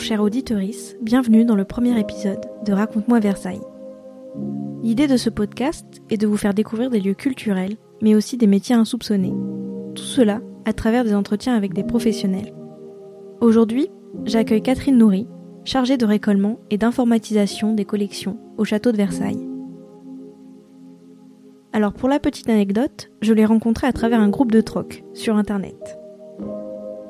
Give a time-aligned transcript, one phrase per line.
[0.00, 3.60] chère auditorice, bienvenue dans le premier épisode de Raconte-moi Versailles.
[4.82, 8.46] L'idée de ce podcast est de vous faire découvrir des lieux culturels, mais aussi des
[8.46, 9.34] métiers insoupçonnés.
[9.94, 12.54] Tout cela à travers des entretiens avec des professionnels.
[13.42, 13.90] Aujourd'hui,
[14.24, 15.28] j'accueille Catherine Nourry,
[15.64, 19.46] chargée de récollement et d'informatisation des collections au château de Versailles.
[21.74, 25.36] Alors pour la petite anecdote, je l'ai rencontrée à travers un groupe de troc sur
[25.36, 25.99] internet.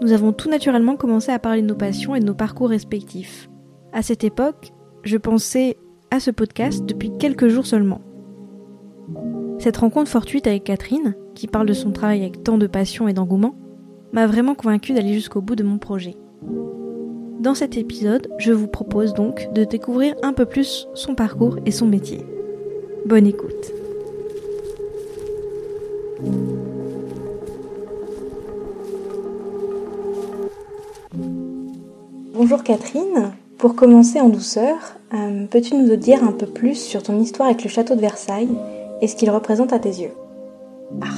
[0.01, 3.51] Nous avons tout naturellement commencé à parler de nos passions et de nos parcours respectifs.
[3.93, 4.73] À cette époque,
[5.03, 5.77] je pensais
[6.11, 8.01] à ce podcast depuis quelques jours seulement.
[9.59, 13.13] Cette rencontre fortuite avec Catherine, qui parle de son travail avec tant de passion et
[13.13, 13.57] d'engouement,
[14.13, 16.17] m'a vraiment convaincue d'aller jusqu'au bout de mon projet.
[17.41, 21.71] Dans cet épisode, je vous propose donc de découvrir un peu plus son parcours et
[21.71, 22.25] son métier.
[23.07, 23.73] Bonne écoute.
[32.43, 37.21] Bonjour Catherine, pour commencer en douceur, euh, peux-tu nous dire un peu plus sur ton
[37.21, 38.49] histoire avec le château de Versailles
[39.03, 40.13] et ce qu'il représente à tes yeux?
[41.03, 41.09] Ah,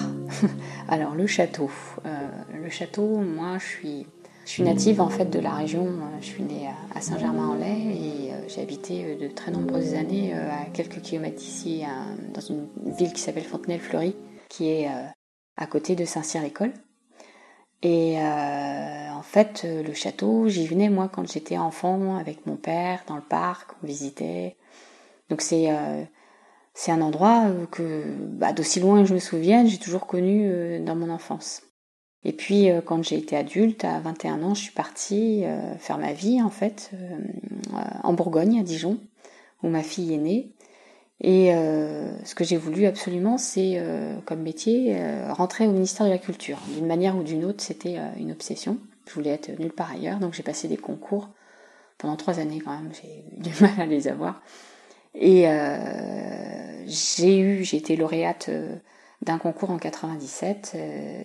[0.89, 1.71] alors le château.
[2.07, 2.29] Euh,
[2.61, 4.07] le château, moi je suis,
[4.47, 5.87] je suis native en fait de la région,
[6.21, 11.03] je suis née à Saint-Germain-en-Laye et euh, j'ai habité de très nombreuses années à quelques
[11.03, 11.85] kilomètres d'ici,
[12.35, 12.67] dans une
[12.99, 14.17] ville qui s'appelle Fontenay-le-Fleury,
[14.49, 14.89] qui est
[15.57, 16.73] à côté de Saint-Cyr-l'École.
[17.83, 23.03] Et euh, en fait, le château, j'y venais moi quand j'étais enfant avec mon père
[23.09, 24.57] dans le parc, on visitait.
[25.31, 26.05] Donc c'est euh,
[26.89, 30.95] un endroit que bah, d'aussi loin que je me souvienne, j'ai toujours connu euh, dans
[30.95, 31.63] mon enfance.
[32.25, 35.43] Et puis quand j'ai été adulte, à 21 ans, je suis partie
[35.81, 36.93] faire ma vie en fait
[38.05, 39.01] en Bourgogne, à Dijon,
[39.65, 40.55] où ma fille est née.
[41.21, 46.07] Et euh, ce que j'ai voulu absolument, c'est euh, comme métier euh, rentrer au ministère
[46.07, 46.59] de la Culture.
[46.75, 48.79] D'une manière ou d'une autre, c'était une obsession.
[49.07, 51.29] Je voulais être nulle part ailleurs, donc j'ai passé des concours
[51.99, 52.91] pendant trois années quand même.
[53.01, 54.43] J'ai eu du mal à les avoir.
[55.15, 55.47] Et
[56.87, 58.49] j'ai eu, j'ai été lauréate
[59.21, 60.75] d'un concours en 97,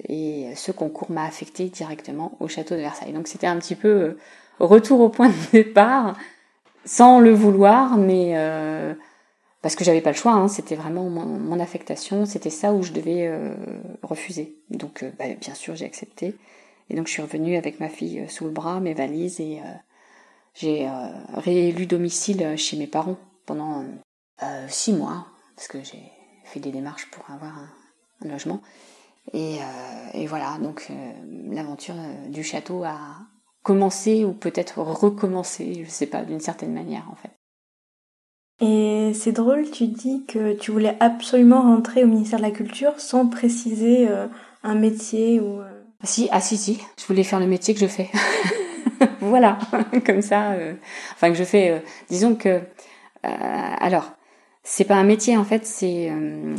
[0.10, 3.14] et ce concours m'a affecté directement au château de Versailles.
[3.14, 4.18] Donc c'était un petit peu
[4.60, 6.18] retour au point de départ,
[6.84, 8.36] sans le vouloir, mais
[9.62, 12.92] parce que j'avais pas le choix, hein, c'était vraiment mon, affectation, c'était ça où je
[12.92, 13.56] devais euh,
[14.04, 14.56] refuser.
[14.70, 16.36] Donc euh, bah, bien sûr j'ai accepté.
[16.90, 19.62] Et donc je suis revenue avec ma fille euh, sous le bras, mes valises, et
[20.54, 20.90] j'ai
[21.36, 23.86] réélu domicile chez mes parents pendant
[24.68, 26.12] six mois, parce que j'ai
[26.46, 28.62] fait des démarches pour avoir un, logement.
[29.34, 29.58] Et,
[30.14, 30.90] et, voilà, donc
[31.52, 31.94] l'aventure
[32.30, 32.98] du château a
[33.62, 37.37] commencé ou peut-être recommencé, je sais pas, d'une certaine manière en fait.
[38.60, 43.00] Et c'est drôle, tu dis que tu voulais absolument rentrer au ministère de la Culture
[43.00, 44.28] sans préciser euh,
[44.64, 45.62] un métier ou...
[45.62, 45.84] Euh...
[46.02, 48.10] Ah si, ah si, si, je voulais faire le métier que je fais.
[49.22, 49.60] voilà,
[50.06, 50.52] comme ça.
[50.52, 50.74] Euh,
[51.14, 51.84] enfin, que je fais...
[52.10, 52.62] Disons que...
[53.24, 54.12] alors,
[54.64, 56.12] c'est pas un métier en fait, c'est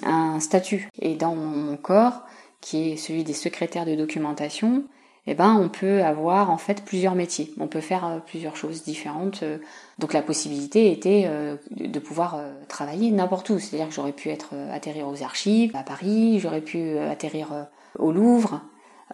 [0.04, 0.88] un statut.
[1.00, 2.22] Et dans mon corps,
[2.60, 4.84] qui est celui des secrétaires de documentation,
[5.30, 7.52] eh ben on peut avoir en fait plusieurs métiers.
[7.60, 9.42] On peut faire euh, plusieurs choses différentes.
[9.42, 9.58] Euh.
[9.98, 13.58] Donc la possibilité était euh, de pouvoir travailler n'importe où.
[13.58, 17.66] C'est-à-dire que j'aurais pu être atterrir aux archives à Paris, j'aurais pu atterrir
[17.98, 18.62] au Louvre,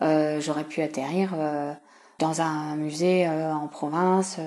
[0.00, 1.34] j'aurais pu atterrir
[2.18, 4.38] dans un musée en province,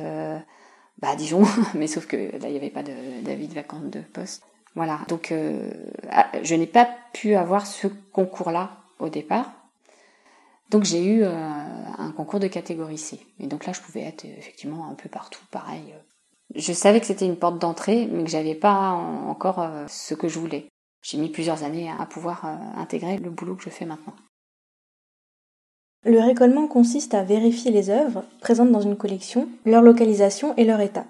[1.01, 1.15] bah
[1.73, 4.43] mais sauf que là il n'y avait pas d'avis de, de vacante de poste.
[4.75, 4.99] Voilà.
[5.07, 5.33] Donc
[6.11, 8.69] ah, je n'ai pas pu avoir ce concours-là
[8.99, 9.56] au départ.
[10.69, 11.31] Donc j'ai eu euh,
[11.97, 13.19] un concours de catégorie C.
[13.39, 15.93] Et donc là, je pouvais être effectivement un peu partout, pareil.
[16.55, 20.27] Je savais que c'était une porte d'entrée, mais que j'avais pas encore euh, ce que
[20.27, 20.67] je voulais.
[21.01, 24.15] J'ai mis plusieurs années à pouvoir euh, intégrer le boulot que je fais maintenant.
[26.05, 30.79] Le récollement consiste à vérifier les œuvres présentes dans une collection, leur localisation et leur
[30.79, 31.05] état.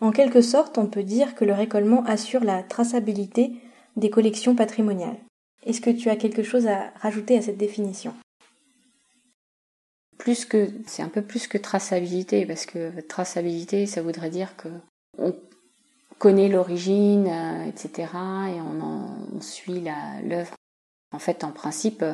[0.00, 3.52] En quelque sorte, on peut dire que le récollement assure la traçabilité
[3.96, 5.18] des collections patrimoniales.
[5.66, 8.14] Est-ce que tu as quelque chose à rajouter à cette définition?
[10.18, 14.68] Plus que c'est un peu plus que traçabilité parce que traçabilité ça voudrait dire que
[15.16, 15.34] on
[16.18, 17.26] connaît l'origine
[17.68, 18.08] etc
[18.48, 19.84] et on, en, suit
[20.24, 20.54] l'œuvre.
[21.12, 22.04] En fait en principe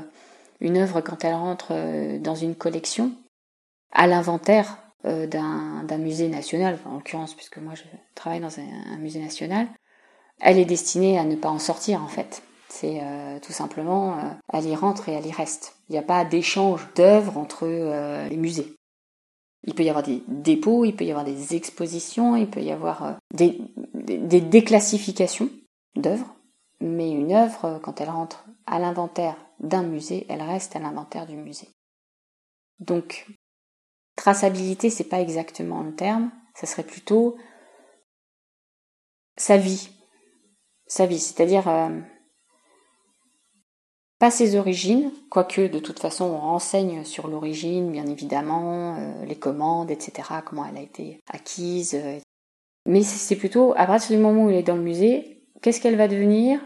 [0.60, 3.12] une œuvre quand elle rentre euh, dans une collection
[3.92, 7.82] à l'inventaire euh, d'un musée national en l'occurrence puisque moi je
[8.14, 9.66] travaille dans un musée national
[10.40, 12.42] elle est destinée à ne pas en sortir en fait
[12.74, 15.76] c'est euh, tout simplement, euh, elle y rentre et elle y reste.
[15.88, 18.74] Il n'y a pas d'échange d'œuvres entre euh, les musées.
[19.62, 22.72] Il peut y avoir des dépôts, il peut y avoir des expositions, il peut y
[22.72, 23.60] avoir des,
[23.94, 25.48] des, déclassifications
[25.94, 26.34] d'œuvres,
[26.80, 31.36] mais une œuvre, quand elle rentre à l'inventaire d'un musée, elle reste à l'inventaire du
[31.36, 31.68] musée.
[32.80, 33.26] Donc,
[34.16, 36.30] traçabilité, c'est pas exactement le terme.
[36.54, 37.36] Ça serait plutôt
[39.36, 39.90] sa vie.
[40.88, 41.68] Sa vie, c'est-à-dire
[44.18, 49.36] pas ses origines, quoique de toute façon on renseigne sur l'origine, bien évidemment, euh, les
[49.36, 51.94] commandes, etc., comment elle a été acquise.
[51.94, 52.18] Euh,
[52.86, 55.96] mais c'est plutôt, à partir du moment où elle est dans le musée, qu'est-ce qu'elle
[55.96, 56.60] va devenir?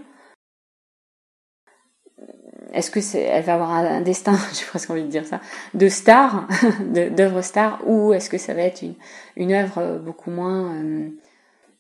[2.75, 5.41] Est-ce que elle va avoir un, destin, j'ai presque envie de dire ça,
[5.75, 6.47] de star,
[6.81, 8.95] d'œuvre star, ou est-ce que ça va être une,
[9.37, 10.75] une œuvre beaucoup moins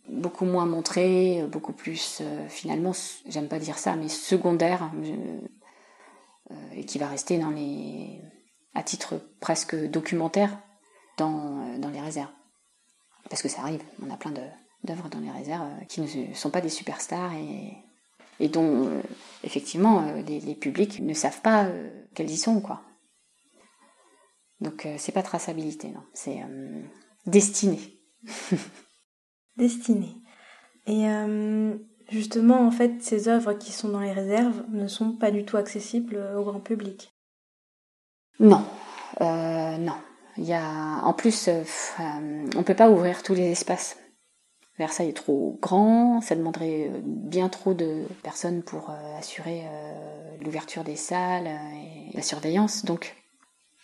[0.08, 2.92] beaucoup moins montré, beaucoup plus euh, finalement,
[3.28, 5.40] j'aime pas dire ça, mais secondaire, euh,
[6.74, 8.20] et qui va rester dans les,
[8.74, 10.58] à titre presque documentaire
[11.16, 12.30] dans, euh, dans les réserves.
[13.30, 14.32] Parce que ça arrive, on a plein
[14.84, 17.76] d'œuvres dans les réserves qui ne sont pas des superstars et,
[18.40, 19.02] et dont
[19.44, 21.68] effectivement les, publics ne savent pas
[22.14, 22.82] qu'elles y sont quoi.
[24.60, 26.38] Donc c'est pas traçabilité, non, c'est
[27.26, 28.00] destiné.
[29.56, 30.16] destinée.
[30.86, 31.76] Et euh,
[32.08, 35.56] justement, en fait, ces œuvres qui sont dans les réserves ne sont pas du tout
[35.56, 37.12] accessibles au grand public.
[38.40, 38.64] Non,
[39.20, 39.94] euh, non.
[41.02, 41.64] En plus, euh,
[42.56, 43.96] on peut pas ouvrir tous les espaces.
[44.78, 49.64] Versailles est trop grand, ça demanderait bien trop de personnes pour assurer
[50.40, 52.84] l'ouverture des salles et la surveillance.
[52.84, 53.16] Donc,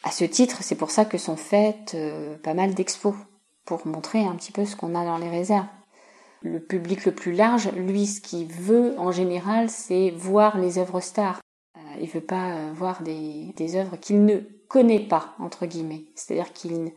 [0.05, 1.97] à ce titre, c'est pour ça que sont faites
[2.45, 3.17] pas mal d'expos
[3.65, 5.67] pour montrer un petit peu ce qu'on a dans les réserves.
[6.45, 11.01] Le public le plus large, lui, ce qu'il veut en général, c'est voir les œuvres
[11.01, 11.41] stars.
[11.77, 16.05] Euh, il veut pas euh, voir des, œuvres qu'il ne connaît pas, entre guillemets.
[16.15, 16.93] C'est-à-dire qu'il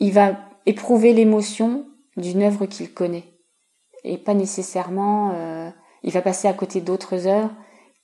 [0.00, 0.36] il va
[0.66, 1.86] éprouver l'émotion
[2.16, 3.24] d'une œuvre qu'il connaît.
[4.04, 5.70] Et pas nécessairement, euh,
[6.02, 7.54] il va passer à côté d'autres œuvres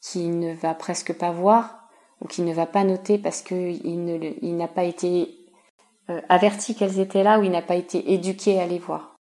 [0.01, 1.89] qu'il ne va presque pas voir
[2.21, 5.47] ou qu'il ne va pas noter parce qu'il n'a pas été
[6.11, 9.16] euh, averti qu'elles étaient là ou il n'a pas été éduqué à les voir.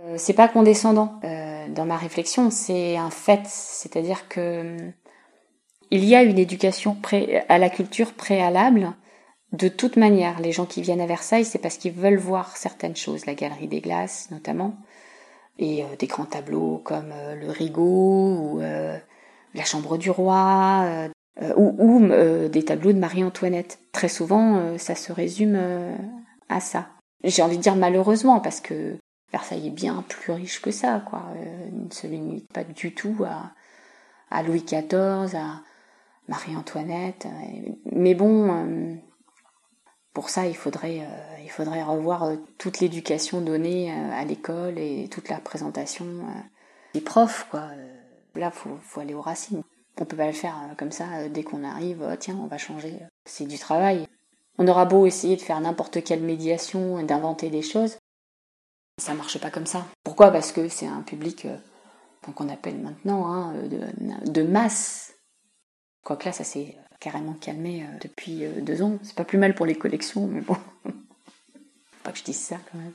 [0.00, 4.76] Euh, c'est pas condescendant euh, dans ma réflexion, c'est un fait, c'est-à-dire que
[5.90, 6.96] il y a une éducation
[7.48, 8.92] à la culture préalable.
[9.52, 12.94] De toute manière, les gens qui viennent à Versailles, c'est parce qu'ils veulent voir certaines
[12.94, 14.76] choses, la galerie des glaces notamment,
[15.58, 17.82] et des grands tableaux comme le Rigaud
[18.38, 21.10] ou la Chambre du Roi,
[21.42, 23.78] euh, ou, euh, des tableaux de Marie-Antoinette.
[23.92, 25.58] Très souvent, euh, ça se résume
[26.48, 26.88] à ça.
[27.24, 28.96] J'ai envie de dire malheureusement, parce que
[29.32, 31.22] Versailles est bien plus riche que ça, quoi.
[31.72, 33.24] Il ne se limite pas du tout
[34.30, 35.60] à, Louis XIV, à
[36.28, 37.28] Marie-Antoinette.
[37.92, 38.98] Mais bon,
[40.12, 41.06] pour ça, il faudrait,
[41.42, 46.06] il faudrait revoir toute l'éducation donnée à l'école et toute la présentation
[46.94, 47.68] des profs, quoi.
[48.34, 49.62] Là, faut, faut aller aux racines.
[50.00, 52.46] On peut pas le faire euh, comme ça euh, dès qu'on arrive, oh, tiens, on
[52.46, 52.94] va changer.
[53.26, 54.06] C'est du travail.
[54.58, 57.98] On aura beau essayer de faire n'importe quelle médiation d'inventer des choses,
[59.00, 59.86] ça marche pas comme ça.
[60.04, 60.30] Pourquoi?
[60.30, 61.56] Parce que c'est un public euh,
[62.34, 63.54] qu'on appelle maintenant hein,
[64.26, 65.14] de, masse.
[66.04, 68.98] Quoique là, ça s'est carrément calmé depuis deux ans.
[69.02, 70.56] C'est pas plus mal pour les collections, mais bon.
[72.02, 72.92] pas que je dise ça quand même.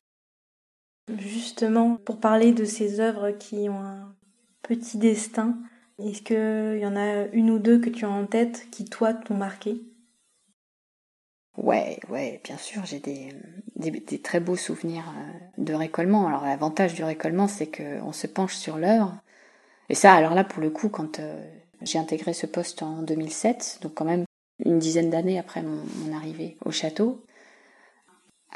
[1.20, 4.16] Justement, pour parler de ces œuvres qui ont un
[4.64, 5.58] petit destin,
[6.00, 9.14] est-ce qu'il y en a une ou deux que tu as en tête qui, toi,
[9.14, 9.82] t'ont marqué?
[11.58, 16.28] Ouais, ouais, bien sûr, j'ai des, très beaux souvenirs euh, de récollement.
[16.28, 19.16] Alors l'avantage du récollement, c'est qu'on se penche sur l'œuvre.
[19.90, 21.42] Et ça, alors là, pour le coup, quand euh,
[21.82, 24.26] j'ai intégré ce poste en 2007, donc quand même
[24.66, 27.26] une dizaine d'années après mon, arrivée au château,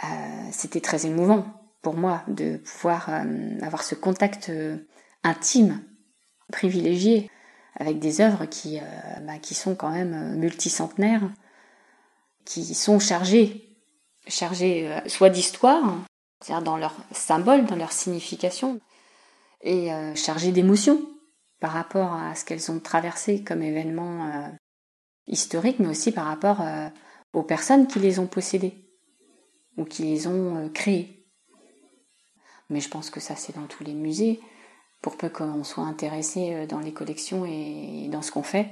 [0.04, 0.08] euh,
[0.52, 1.46] c'était très émouvant
[1.82, 3.10] pour moi de pouvoir
[3.62, 4.52] avoir ce contact
[5.24, 5.82] intime
[6.52, 7.30] privilégié
[7.76, 8.82] avec des œuvres qui,
[9.22, 11.30] bah, qui sont quand même multicentenaires,
[12.50, 13.78] qui sont chargées,
[14.28, 15.84] chargées euh, soit d'histoire,
[16.42, 18.80] c'est-à-dire dans leur symbole, dans leur signification,
[19.62, 21.02] et chargées d'émotions
[21.60, 24.50] par rapport à ce qu'elles ont traversé comme événement
[25.28, 26.64] historique, mais aussi par rapport
[27.34, 28.74] aux personnes qui les ont possédées
[29.76, 31.28] ou qui les ont créées.
[32.70, 34.40] Mais je pense que ça, c'est dans tous les musées
[35.02, 38.68] pour peu qu'on soit intéressé euh, dans les collections et dans ce qu'on fait.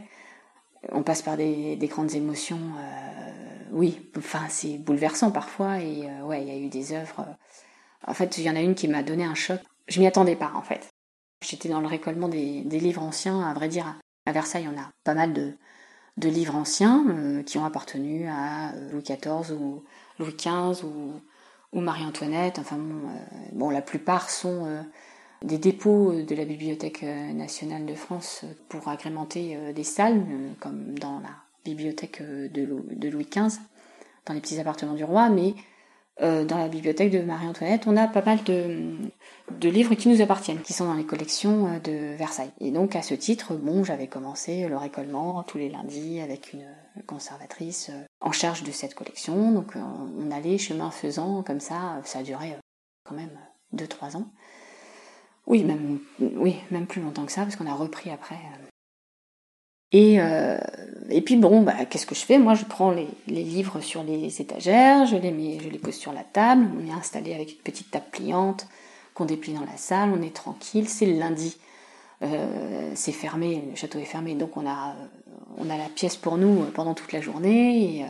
[0.91, 2.59] On passe par des, grandes émotions.
[2.77, 7.25] Euh, oui, enfin c'est bouleversant parfois et euh, ouais, il y a eu des œuvres.
[8.05, 9.59] En fait, il y en a une qui m'a donné un choc.
[9.87, 10.89] Je m'y attendais pas en fait.
[11.43, 13.41] J'étais dans le récollement des, livres anciens.
[13.41, 15.53] À vrai dire, à Versailles, on a pas mal de,
[16.17, 19.83] livres anciens qui ont appartenu à Louis XIV ou
[20.19, 22.57] Louis XV ou, Marie-Antoinette.
[22.59, 22.79] Enfin
[23.53, 24.83] bon, la plupart sont
[25.43, 30.97] des dépôts de la Bibliothèque nationale de France pour agrémenter euh, des salles, euh, comme
[30.97, 31.29] dans la
[31.75, 33.59] bibliothèque euh, de Louis XV.
[34.25, 35.55] dans les petits appartements du roi, mais
[36.21, 40.61] euh, dans la bibliothèque de Marie-Antoinette, on a pas mal de, livres qui nous appartiennent,
[40.61, 42.51] qui sont dans les collections euh, de Versailles.
[42.59, 46.67] Et donc à ce titre, bon, j'avais commencé le récollement tous les lundis avec une
[47.05, 49.51] conservatrice en charge de cette collection.
[49.51, 52.55] Donc on allait chemin faisant comme ça, ça a duré
[53.03, 53.37] quand même
[53.75, 54.31] 2-3 ans.
[55.45, 58.35] Oui, même, oui, même plus longtemps que ça, parce qu'on a repris après
[59.91, 60.19] et,
[61.09, 62.37] et puis bon, bah, qu'est-ce que je fais?
[62.37, 66.13] Moi, je prends les, livres sur les étagères, je les mets, je les pose sur
[66.13, 66.67] la table.
[66.77, 68.67] On est installé avec une petite table pliante
[69.13, 70.11] qu'on déplie dans la salle.
[70.17, 70.87] On est tranquille.
[70.87, 71.57] C'est le lundi.
[72.23, 74.95] Euh, c'est fermé, le château est fermé, donc on a,
[75.57, 77.97] on a la pièce pour nous pendant toute la journée.
[77.97, 78.07] Et, euh,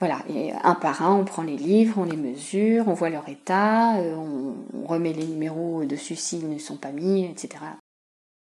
[0.00, 3.28] voilà, et un par un, on prend les livres, on les mesure, on voit leur
[3.28, 7.64] état, euh, on, on remet les numéros dessus s'ils ne sont pas mis, etc.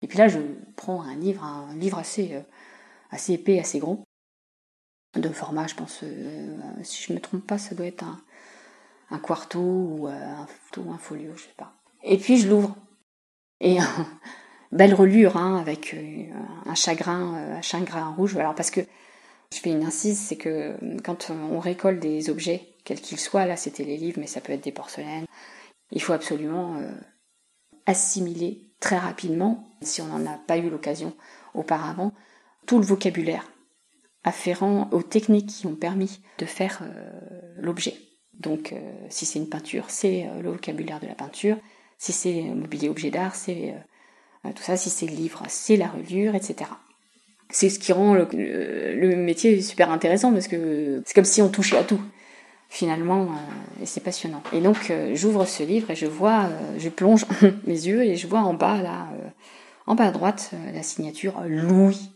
[0.02, 0.38] Et puis là, je
[0.76, 2.40] prends un livre, un livre assez, euh,
[3.10, 4.04] assez épais, assez gros,
[5.16, 8.04] de format, je pense, euh, si je me trompe pas, ça doit être
[9.10, 11.72] un, quarto ou euh, un, folio, je sais pas.
[12.02, 12.76] Et puis je l'ouvre.
[13.60, 13.78] Et
[14.72, 15.96] belle relure, hein, avec
[16.66, 18.36] un chagrin, un chagrin rouge.
[18.36, 18.82] Alors parce que
[19.52, 23.56] je fais une incise, c'est que quand on récolte des objets, quels qu'ils soient, là
[23.56, 25.26] c'était les livres, mais ça peut être des porcelaines,
[25.90, 26.76] il faut absolument
[27.86, 31.14] assimiler très rapidement, si on n'en a pas eu l'occasion
[31.54, 32.12] auparavant,
[32.68, 33.50] tout le vocabulaire
[34.24, 37.10] afférent aux techniques qui ont permis de faire euh,
[37.56, 37.94] l'objet.
[38.38, 41.56] Donc euh, si c'est une peinture, c'est euh, le vocabulaire de la peinture,
[41.96, 43.74] si c'est mobilier objet d'art, c'est
[44.54, 46.70] tout ça, si c'est livre, c'est la reliure, etc.
[47.50, 51.48] C'est ce qui rend le, le, métier super intéressant parce que c'est comme si on
[51.48, 52.00] touchait à tout
[52.68, 53.30] finalement,
[53.82, 54.42] et c'est passionnant.
[54.52, 57.24] Et donc, j'ouvre ce livre et je vois, je plonge
[57.66, 59.08] mes yeux et je vois en bas, là,
[59.86, 62.10] en bas à droite, la signature Louis.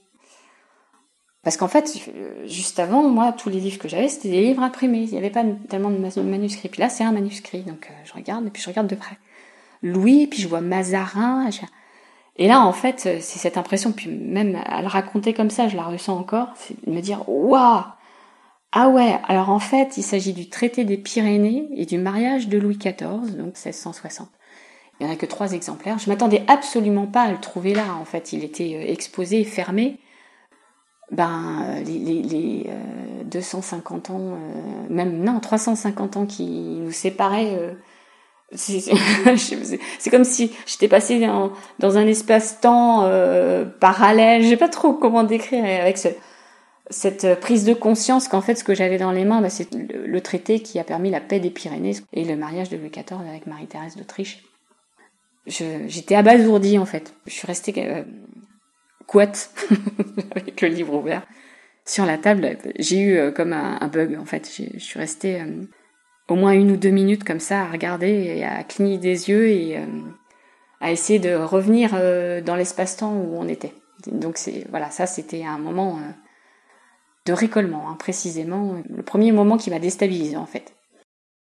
[1.43, 1.99] Parce qu'en fait,
[2.47, 5.03] juste avant, moi, tous les livres que j'avais, c'était des livres imprimés.
[5.03, 6.69] Il n'y avait pas tellement de manuscrits.
[6.69, 9.19] Puis là, c'est un manuscrit, donc je regarde et puis je regarde de près.
[9.83, 11.49] Louis, puis je vois Mazarin.
[12.37, 15.77] Et là, en fait, c'est cette impression, puis même à le raconter comme ça, je
[15.77, 17.83] la ressens encore, c'est de me dire, waouh
[18.75, 22.57] ah ouais, alors en fait, il s'agit du traité des Pyrénées et du mariage de
[22.57, 24.31] Louis XIV, donc 1660.
[24.99, 25.99] Il n'y en a que trois exemplaires.
[25.99, 27.85] Je m'attendais absolument pas à le trouver là.
[28.01, 29.99] En fait, il était euh, exposé, fermé.
[31.13, 32.71] Ben, les, les,
[33.27, 37.77] 250 euh, ans, euh, même non, 350 ans qui nous séparaient.
[38.55, 43.09] c'est comme si j'étais passée dans, dans un espace-temps
[43.81, 44.43] parallèle.
[44.43, 46.09] Je sais pas trop comment décrire avec ce,
[46.91, 50.21] cette prise de conscience qu'en fait ce que j'avais dans les mains, bah, c'est le,
[50.21, 53.47] traité qui a permis la paix des Pyrénées et le mariage de Louis XIV avec
[53.47, 54.45] Marie-Thérèse d'Autriche.
[55.47, 57.15] J'étais abasourdie en fait.
[57.27, 57.73] Je suis restée
[60.35, 61.27] avec le livre ouvert
[61.85, 62.59] sur la table.
[62.79, 64.49] J'ai eu euh, comme un, bug en fait.
[64.49, 65.65] Je suis restée euh,
[66.29, 69.49] au moins une ou deux minutes comme ça à regarder et à cligner des yeux
[69.49, 69.87] et euh,
[70.81, 71.93] à essayer de revenir
[72.43, 73.73] dans l'espace-temps où on était.
[74.07, 76.01] Donc c'est voilà, ça c'était un moment
[77.25, 80.75] de récollement, hein, précisément, le premier moment qui m'a déstabilisé en fait.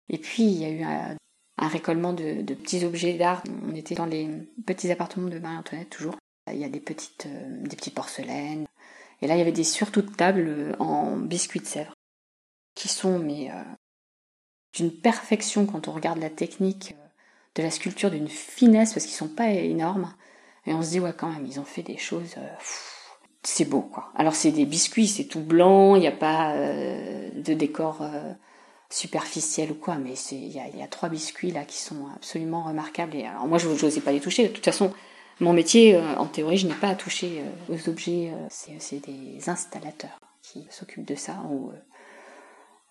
[0.09, 3.43] Et puis il y a eu un, récollement de, petits objets d'art.
[3.69, 4.29] On était dans les
[4.65, 6.15] petits appartements de Marie-Antoinette toujours.
[6.53, 8.65] Il y a des petites, euh, des petites porcelaines.
[9.21, 11.93] Et là il y avait des surtout de table euh, en biscuits de Sèvres
[12.75, 13.63] qui sont mais euh,
[14.73, 16.95] d'une perfection quand on regarde la technique
[17.55, 20.13] de la sculpture, d'une finesse parce qu'ils sont pas énormes.
[20.67, 22.35] Et on se dit ouais quand même ils ont fait des choses
[23.41, 24.11] c'est beau quoi.
[24.15, 28.03] Alors c'est des biscuits, c'est tout blanc, il n'y a pas de décor
[28.89, 33.15] superficiel ou quoi, mais il y a, trois biscuits là qui sont absolument remarquables.
[33.15, 34.47] Et alors moi je n'osais pas les toucher.
[34.47, 34.93] De toute façon,
[35.39, 38.31] mon métier euh, en théorie, je n'ai pas à toucher aux objets.
[38.49, 41.71] c'est des installateurs qui s'occupent de ça ou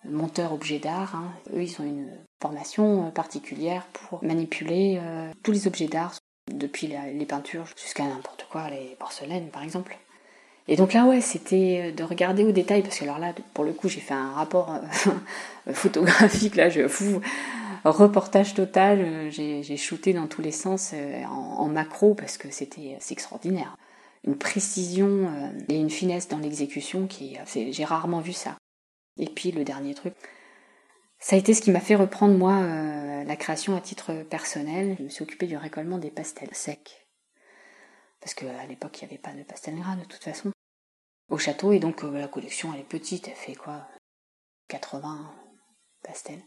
[0.05, 1.15] monteurs objets d'art.
[1.15, 1.31] Hein.
[1.53, 2.11] Eux, ils ont une
[2.41, 5.01] formation particulière pour manipuler
[5.43, 6.13] tous les objets d'art,
[6.51, 9.97] depuis les peintures jusqu'à n'importe quoi, les porcelaines par exemple.
[10.69, 13.63] Et donc là, ouais, c'était euh, de regarder au détail, parce que alors là, pour
[13.63, 17.21] le coup, j'ai fait un rapport euh, photographique, là, je fous,
[17.83, 20.93] reportage total, euh, j'ai shooté dans tous les sens
[21.29, 23.77] en, macro, parce que c'était extraordinaire.
[24.23, 25.29] Une précision
[25.69, 28.57] et une finesse dans l'exécution qui, j'ai rarement vu ça.
[29.17, 30.13] Et puis le dernier truc,
[31.19, 32.61] ça a été ce qui m'a fait reprendre moi
[33.23, 34.95] la création à titre personnel.
[34.99, 37.07] Je me suis occupée du récollement des pastels secs
[38.19, 40.51] parce qu'à l'époque il n'y avait pas de pastel gras de toute façon
[41.29, 43.87] au château et donc euh, la collection elle est petite, elle fait quoi?
[44.69, 45.33] 80
[46.03, 46.43] pastels.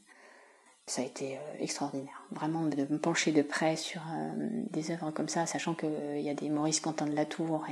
[0.91, 4.33] Ça a été euh, extraordinaire, vraiment de me pencher de près sur euh,
[4.71, 7.65] des œuvres comme ça, sachant qu'il y a des Maurice Quentin de la Tour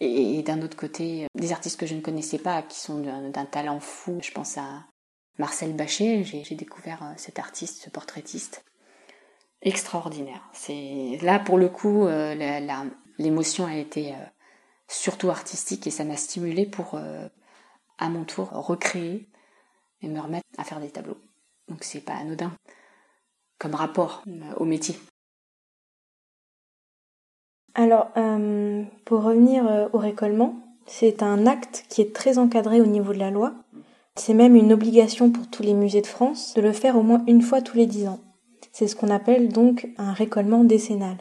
[0.00, 3.80] et, d'un autre côté, des artistes que je ne connaissais pas, qui sont d'un talent
[3.80, 4.18] fou.
[4.22, 4.86] Je pense à
[5.38, 8.64] Marcel Bachet, j'ai découvert euh, cet artiste, ce portraitiste.
[9.62, 10.42] Extraordinaire.
[11.22, 12.34] Là pour le coup, euh,
[13.18, 14.26] l'émotion a été euh,
[14.88, 16.98] surtout artistique et ça m'a stimulé pour,
[17.98, 19.28] à mon tour, recréer
[20.02, 21.18] et me remettre à faire des tableaux.
[21.68, 22.52] Donc c'est pas anodin
[23.58, 24.22] comme rapport
[24.58, 24.96] au métier.
[27.74, 30.56] Alors, euh, pour revenir euh, au récollement,
[30.86, 33.54] c'est un acte qui est très encadré au niveau de la loi.
[34.16, 37.24] C'est même une obligation pour tous les musées de France de le faire au moins
[37.26, 38.20] une fois tous les dix ans.
[38.72, 41.16] C'est ce qu'on appelle donc un récollement décennal.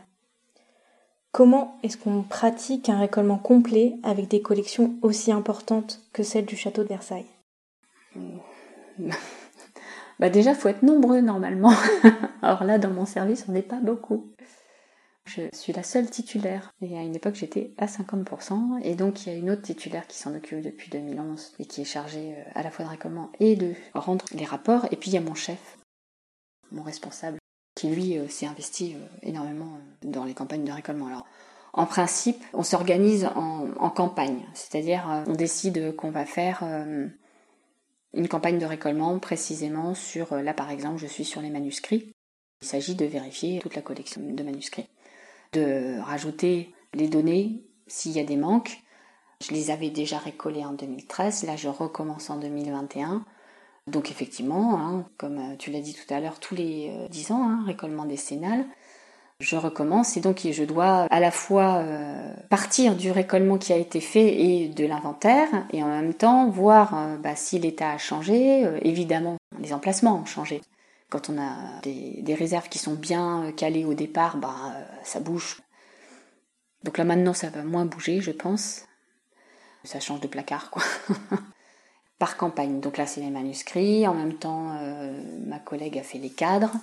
[1.32, 6.56] Comment est-ce qu'on pratique un récollement complet avec des collections aussi importantes que celles du
[6.56, 7.26] château de Versailles?
[10.20, 11.74] Bah déjà, faut être nombreux normalement.
[12.42, 14.34] Alors là, dans mon service, on n'est pas beaucoup.
[15.26, 16.74] Je suis la seule titulaire.
[16.82, 18.82] Et à une époque, j'étais à 50%.
[18.84, 21.82] Et donc, il y a une autre titulaire qui s'en occupe depuis 2011 et qui
[21.82, 24.86] est chargée euh, à la fois de récolement et de rendre les rapports.
[24.92, 25.78] Et puis, il y a mon chef,
[26.72, 27.38] mon responsable,
[27.76, 31.08] qui lui euh, s'est investi euh, énormément dans les campagnes de récollement.
[31.08, 31.26] Alors,
[31.72, 34.46] en principe, on s'organise en, campagne.
[34.54, 36.64] C'est-à-dire, on décide qu'on va faire
[38.14, 42.12] une campagne de récollement précisément sur, là par exemple, je suis sur les manuscrits.
[42.62, 44.88] Il s'agit de vérifier toute la collection de manuscrits
[45.54, 48.82] de rajouter les données s'il y a des manques.
[49.42, 53.26] Je les avais déjà récollées en 2013, là je recommence en 2021.
[53.88, 57.34] Donc effectivement, hein, comme euh, tu l'as dit tout à l'heure, tous les 10 euh,
[57.34, 58.66] ans, hein, récollement décennal,
[59.44, 63.78] je recommence et donc je dois à la fois euh, partir du récollement qui a
[63.78, 68.66] été fait et de l'inventaire et en même temps voir bah, si l'état a changé.
[68.82, 70.62] évidemment, les emplacements ont changé.
[71.10, 74.56] Quand on a des, réserves qui sont bien calées au départ, bah,
[75.04, 75.62] ça bouge.
[76.84, 78.86] Donc là maintenant, ça va moins bouger, je pense.
[79.84, 80.84] Ça change de placard, quoi.
[82.20, 82.80] Par campagne.
[82.80, 84.08] Donc là, c'est les manuscrits.
[84.08, 86.74] En même temps, euh, ma collègue a fait les cadres.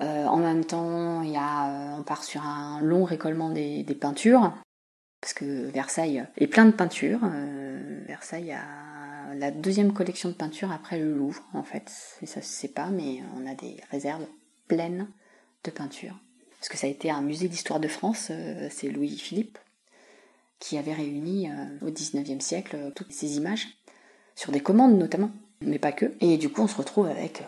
[0.00, 4.52] Euh, en même temps, euh, on part sur un long récollement des, peintures.
[5.20, 7.20] Parce que Versailles est plein de peintures.
[8.06, 11.92] Versailles a la deuxième collection de peinture après le Louvre, en fait.
[12.22, 14.26] Et ça se sait pas, mais on a des réserves
[14.68, 15.08] pleines
[15.64, 16.14] de peinture.
[16.58, 19.58] Parce que ça a été un musée d'histoire de France, euh, c'est Louis-Philippe,
[20.58, 23.68] qui avait réuni euh, au 19e siècle euh, toutes ces images,
[24.34, 25.30] sur des commandes notamment,
[25.60, 26.12] mais pas que.
[26.20, 27.42] Et du coup, on se retrouve avec,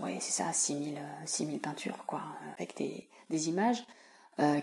[0.00, 2.22] ouais, c'est ça, 6000, 6000 peintures, quoi,
[2.56, 3.08] avec des,
[3.48, 3.84] images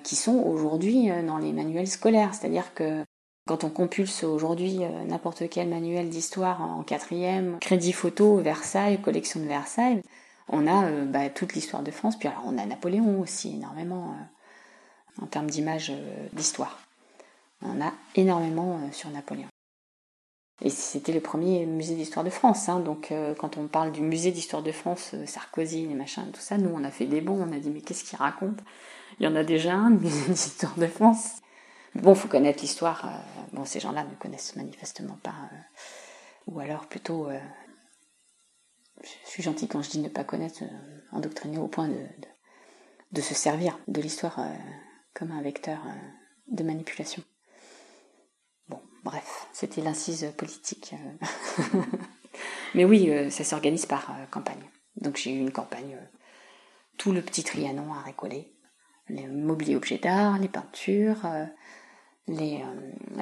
[0.03, 2.35] qui sont aujourd'hui dans les manuels scolaires.
[2.35, 3.03] C'est-à-dire que
[3.49, 9.39] quand on compulse aujourd'hui euh, n'importe quel manuel d'histoire en quatrième, crédit photo, Versailles, collection
[9.39, 10.03] de Versailles,
[10.49, 12.15] on a euh, bah, toute l'histoire de France.
[12.19, 15.91] Puis alors on a Napoléon aussi énormément euh, en termes d'image
[16.31, 16.79] d'histoire.
[17.63, 19.47] On a énormément sur Napoléon.
[20.62, 22.67] Et c'était le premier musée d'histoire de France.
[22.67, 22.80] Hein.
[22.82, 26.69] donc quand on parle du musée d'histoire de France, Sarkozy, les machins, tout ça, nous
[26.74, 28.60] on a fait des bons, on a dit mais qu'est-ce qu'il raconte?
[29.19, 31.41] Il y en a déjà un, musée d'histoire de France.
[31.95, 33.06] Bon, faut connaître l'histoire.
[33.06, 35.36] Euh, bon, ces gens-là ne connaissent manifestement pas.
[35.52, 35.58] Euh,
[36.48, 37.39] ou alors plutôt, euh,
[39.04, 40.63] je suis gentil quand je dis ne pas connaître,
[41.12, 42.06] endoctriner au point de,
[43.12, 44.39] de, se servir de l'histoire
[45.13, 45.80] comme un vecteur
[46.48, 47.24] de manipulation.
[49.03, 50.93] Bref, c'était l'incise politique.
[52.75, 54.69] Mais oui, ça s'organise par campagne.
[54.97, 55.97] Donc j'ai eu une campagne,
[56.97, 58.53] tout le petit Trianon à récoller,
[59.07, 61.25] les mobiliers objets d'art, les peintures,
[62.29, 62.62] les,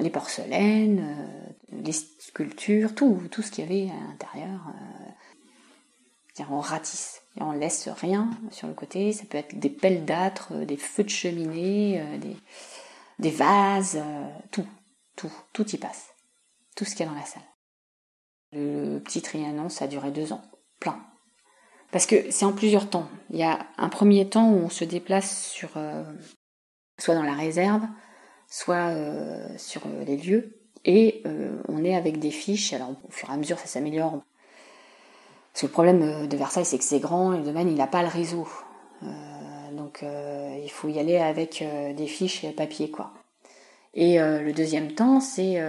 [0.02, 4.60] euh, porcelaines, euh, les sculptures, tout, tout ce qu'il y avait à l'intérieur.
[4.68, 9.12] Euh, on ratisse on laisse rien sur le côté.
[9.12, 12.02] Ça peut être des pelles d'âtre, des feux de cheminée,
[13.18, 14.00] des vases,
[14.50, 14.66] tout,
[15.52, 16.08] tout, y passe.
[16.76, 17.42] Tout ce qu'il y a dans la salle.
[18.52, 20.42] Le petit Trianon, ça a duré deux ans,
[20.80, 20.98] plein.
[21.90, 23.08] Parce que c'est en plusieurs temps.
[23.30, 25.70] Il y a un premier temps où on se déplace sur,
[26.98, 27.82] soit dans la réserve,
[28.48, 32.72] soit euh, sur euh, les lieux, et euh, on est avec des fiches.
[32.72, 34.22] Alors au fur et à mesure, ça s'améliore.
[35.52, 37.86] Parce que le problème de Versailles, c'est que c'est grand et le domaine, il n'a
[37.86, 38.46] pas le réseau.
[39.72, 41.64] donc il faut y aller avec
[41.96, 43.12] des fiches et papier, quoi.
[44.00, 45.60] Et le deuxième temps, c'est...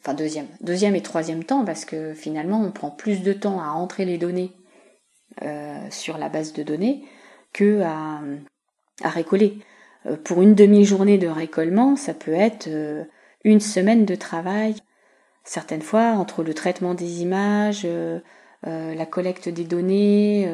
[0.00, 0.46] enfin, deuxième.
[0.62, 4.16] Deuxième et troisième temps, parce que finalement, on prend plus de temps à rentrer les
[4.16, 4.52] données
[5.90, 7.04] sur la base de données
[7.52, 8.22] que à,
[9.04, 9.10] à.
[10.06, 13.04] Euh, pour une demi-journée de récollement, ça peut être euh,
[13.44, 14.76] une semaine de travail.
[15.44, 18.20] Certaines fois, entre le traitement des images, euh,
[18.64, 20.52] la collecte des données,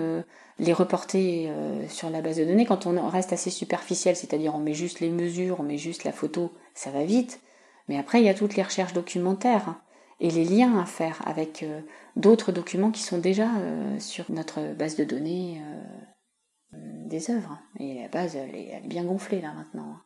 [0.58, 1.50] les reporter
[1.88, 5.08] sur la base de données, quand on reste assez superficiel, c'est-à-dire on met juste les
[5.08, 7.40] mesures, on met juste la photo, ça va vite.
[7.88, 9.80] Mais après, il y a toutes les recherches documentaires
[10.20, 11.80] et les liens à faire avec euh,
[12.16, 17.58] d'autres documents qui sont déjà euh, sur notre base de données euh, des œuvres.
[17.78, 19.98] Et la base, elle est, bien gonflée là maintenant.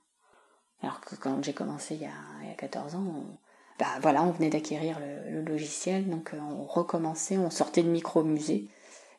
[0.83, 3.38] Alors que quand j'ai commencé il y, a, 14 ans, on,
[3.78, 8.68] bah, voilà, on venait d'acquérir le, le, logiciel, donc on recommençait, on sortait de micro-musée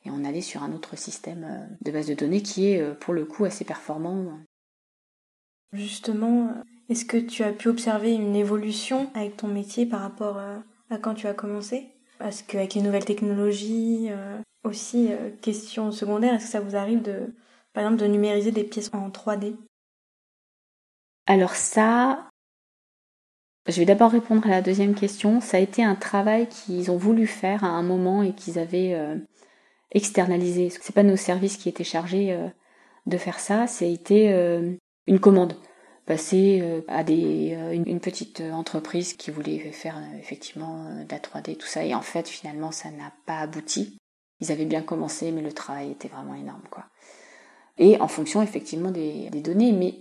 [0.05, 3.25] et on allait sur un autre système de base de données qui est pour le
[3.25, 4.39] coup assez performant.
[5.73, 6.53] Justement,
[6.89, 11.13] est-ce que tu as pu observer une évolution avec ton métier par rapport à quand
[11.13, 11.87] tu as commencé?
[12.17, 17.01] Parce qu'avec les nouvelles technologies, euh, aussi, euh, question secondaire, est-ce que ça vous arrive
[17.01, 17.33] de,
[17.73, 19.55] par exemple, de numériser des pièces en 3D
[21.27, 22.27] Alors ça,
[23.67, 25.39] je vais d'abord répondre à la deuxième question.
[25.39, 28.95] Ça a été un travail qu'ils ont voulu faire à un moment et qu'ils avaient
[28.95, 29.15] euh,
[29.91, 30.69] externalisé.
[30.69, 32.37] C'est pas nos services qui étaient chargés
[33.05, 34.29] de faire ça, a été
[35.07, 35.55] une commande
[36.09, 41.19] passer euh, à des, euh, une, petite entreprise qui voulait faire euh, effectivement de la
[41.19, 41.85] 3D, tout ça.
[41.85, 43.95] Et en fait, finalement, ça n'a pas abouti.
[44.39, 46.85] Ils avaient bien commencé, mais le travail était vraiment énorme, quoi.
[47.77, 49.71] Et en fonction, effectivement, des, données.
[49.71, 49.99] Mais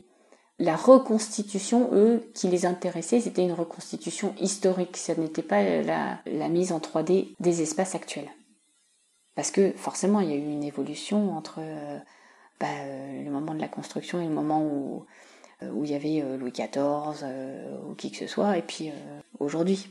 [0.59, 4.97] la reconstitution, eux, qui les intéressait, c'était une reconstitution historique.
[4.97, 8.31] Ça n'était pas la, mise en 3D des espaces actuels.
[9.35, 11.61] Parce que forcément, il y a eu une évolution entre
[12.61, 12.67] bah,
[13.23, 15.05] le moment de la construction et le moment où euh,
[15.63, 18.91] où il y avait euh, Louis XIV euh, ou qui que ce soit, et puis
[19.39, 19.91] aujourd'hui.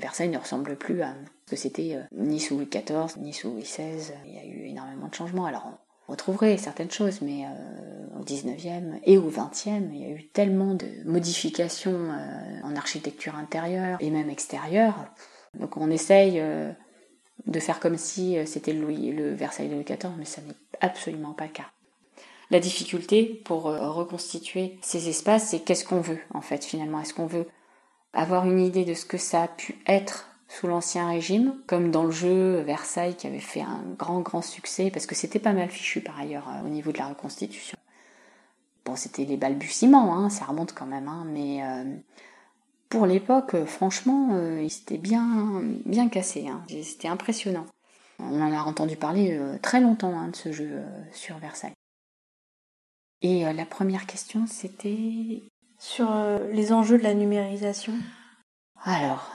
[0.00, 1.14] Versailles ne ressemble plus à
[1.46, 4.12] ce que c'était ni sous Louis XIV, ni sous Louis XVI.
[4.26, 5.46] Il y a eu énormément de changements.
[5.46, 5.70] Alors
[6.08, 7.44] on retrouverait certaines choses, mais
[8.18, 12.08] au 19e et au 20e, il y a eu tellement de modifications
[12.64, 14.96] en architecture intérieure et même extérieure.
[15.54, 16.42] Donc on essaye
[17.46, 21.44] de faire comme si c'était le Versailles de Louis XIV, mais ça n'est absolument pas
[21.44, 21.70] le cas.
[22.52, 27.00] La difficulté pour euh, reconstituer ces espaces, c'est qu'est-ce qu'on veut en fait finalement?
[27.00, 27.48] Est-ce qu'on veut
[28.12, 32.04] avoir une idée de ce que ça a pu être sous l'Ancien Régime, comme dans
[32.04, 35.70] le jeu Versailles qui avait fait un grand grand succès, parce que c'était pas mal
[35.70, 37.78] fichu par ailleurs euh, au niveau de la reconstitution.
[38.84, 41.84] Bon, c'était les balbutiements, hein, ça remonte quand même, hein, mais euh,
[42.90, 44.38] pour l'époque, franchement,
[44.68, 47.64] s'était bien, bien cassé, hein, c'était impressionnant.
[48.18, 51.72] On en a entendu parler très longtemps hein, de ce jeu sur Versailles.
[53.22, 55.42] Et euh, la première question, c'était
[55.78, 57.94] sur euh, les enjeux de la numérisation.
[58.82, 59.30] Alors,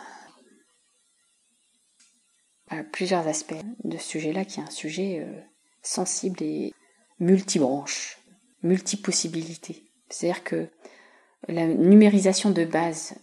[2.73, 5.25] euh, plusieurs aspects de ce sujet-là, qui est un sujet
[5.81, 6.73] sensible et
[7.19, 8.19] multibranche,
[8.61, 9.89] multipossibilité.
[10.09, 10.69] C'est-à-dire que
[11.47, 13.15] la numérisation de base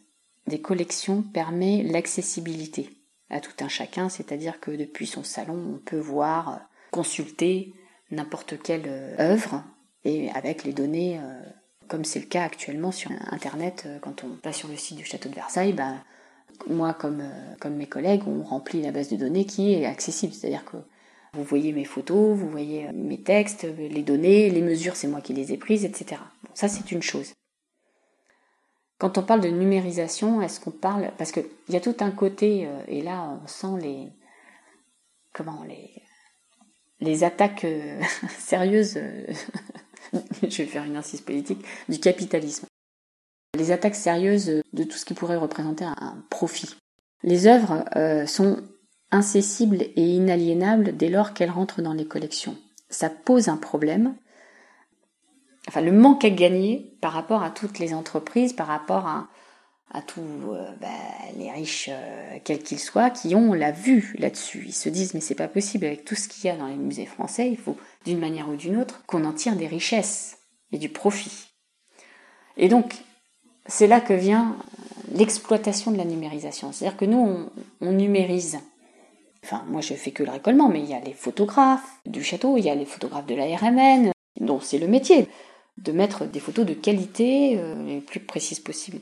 [0.46, 2.90] des collections permet l'accessibilité
[3.28, 7.74] à tout un chacun, c'est-à-dire que depuis son salon, on peut voir, consulter
[8.10, 9.62] n'importe quelle œuvre
[10.04, 11.42] et avec les données, euh,
[11.88, 15.04] comme c'est le cas actuellement sur Internet, euh, quand on va sur le site du
[15.04, 16.02] château de Versailles, ben,
[16.68, 20.34] moi comme, euh, comme mes collègues, on remplit la base de données qui est accessible.
[20.34, 20.76] C'est-à-dire que
[21.32, 25.32] vous voyez mes photos, vous voyez mes textes, les données, les mesures, c'est moi qui
[25.32, 26.20] les ai prises, etc.
[26.52, 27.32] Ça c'est une chose.
[28.98, 32.68] Quand on parle de numérisation, est-ce qu'on parle parce qu'il y a tout un côté
[32.86, 34.12] et là on sent les
[35.32, 35.90] comment les
[37.00, 37.66] les attaques
[38.38, 39.00] sérieuses
[40.42, 42.66] je vais faire une insiste politique, du capitalisme.
[43.56, 46.74] Les attaques sérieuses de tout ce qui pourrait représenter un profit.
[47.22, 48.62] Les œuvres euh, sont
[49.10, 52.56] incessibles et inaliénables dès lors qu'elles rentrent dans les collections.
[52.90, 54.16] Ça pose un problème.
[55.68, 59.28] Enfin, le manque à gagner par rapport à toutes les entreprises, par rapport à,
[59.94, 60.88] à tous euh, bah,
[61.38, 64.64] les riches, euh, quels qu'ils soient, qui ont la vue là-dessus.
[64.66, 66.74] Ils se disent mais c'est pas possible avec tout ce qu'il y a dans les
[66.74, 70.38] musées français, il faut d'une manière ou d'une autre qu'on en tire des richesses
[70.72, 71.54] et du profit.
[72.56, 72.96] Et donc
[73.66, 74.56] c'est là que vient
[75.12, 76.72] l'exploitation de la numérisation.
[76.72, 77.48] C'est-à-dire que nous
[77.80, 78.58] on, numérise.
[79.44, 82.56] Enfin moi je fais que le récollement, mais il y a les photographes du château,
[82.56, 85.28] il y a les photographes de la RMN, dont c'est le métier
[85.78, 89.00] de mettre des photos de qualité euh, les plus précises possibles.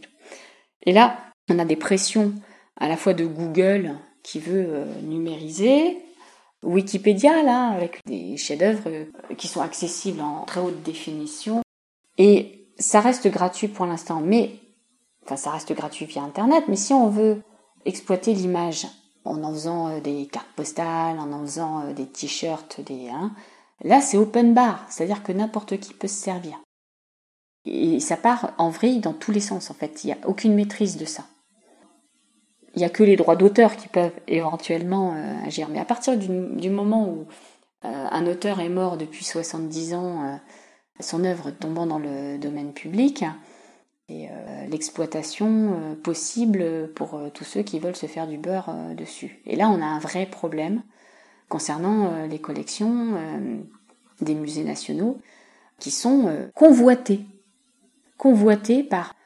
[0.85, 1.19] Et là,
[1.51, 2.33] on a des pressions
[2.77, 5.99] à la fois de Google qui veut euh, numériser,
[6.63, 9.05] Wikipédia là avec des chefs-d'œuvre euh,
[9.37, 11.63] qui sont accessibles en très haute définition
[12.19, 14.61] et ça reste gratuit pour l'instant mais
[15.25, 17.43] enfin ça reste gratuit via internet mais si on veut
[17.85, 18.87] exploiter l'image
[19.25, 23.33] en en faisant euh, des cartes postales, en en faisant des t-shirts, des hein,
[23.83, 26.61] là c'est open bar, c'est-à-dire que n'importe qui peut se servir.
[27.65, 30.05] Et ça part en vrille dans tous les sens, en fait.
[30.05, 31.25] Il n'y a aucune maîtrise de ça.
[32.75, 35.69] Il n'y a que les droits d'auteur qui peuvent éventuellement euh, agir.
[35.69, 37.27] Mais à partir du, moment où
[37.85, 40.37] euh, un auteur est mort depuis 70 ans, euh,
[41.01, 43.25] son œuvre tombant dans le domaine public,
[44.09, 44.29] et
[44.69, 49.41] l'exploitation possible pour tous ceux qui veulent se faire du beurre dessus.
[49.47, 50.83] Et là, on a un vrai problème
[51.49, 53.15] concernant les collections
[54.21, 55.19] des musées nationaux
[55.79, 57.25] qui sont convoitées.
[58.23, 59.17] Convoitées par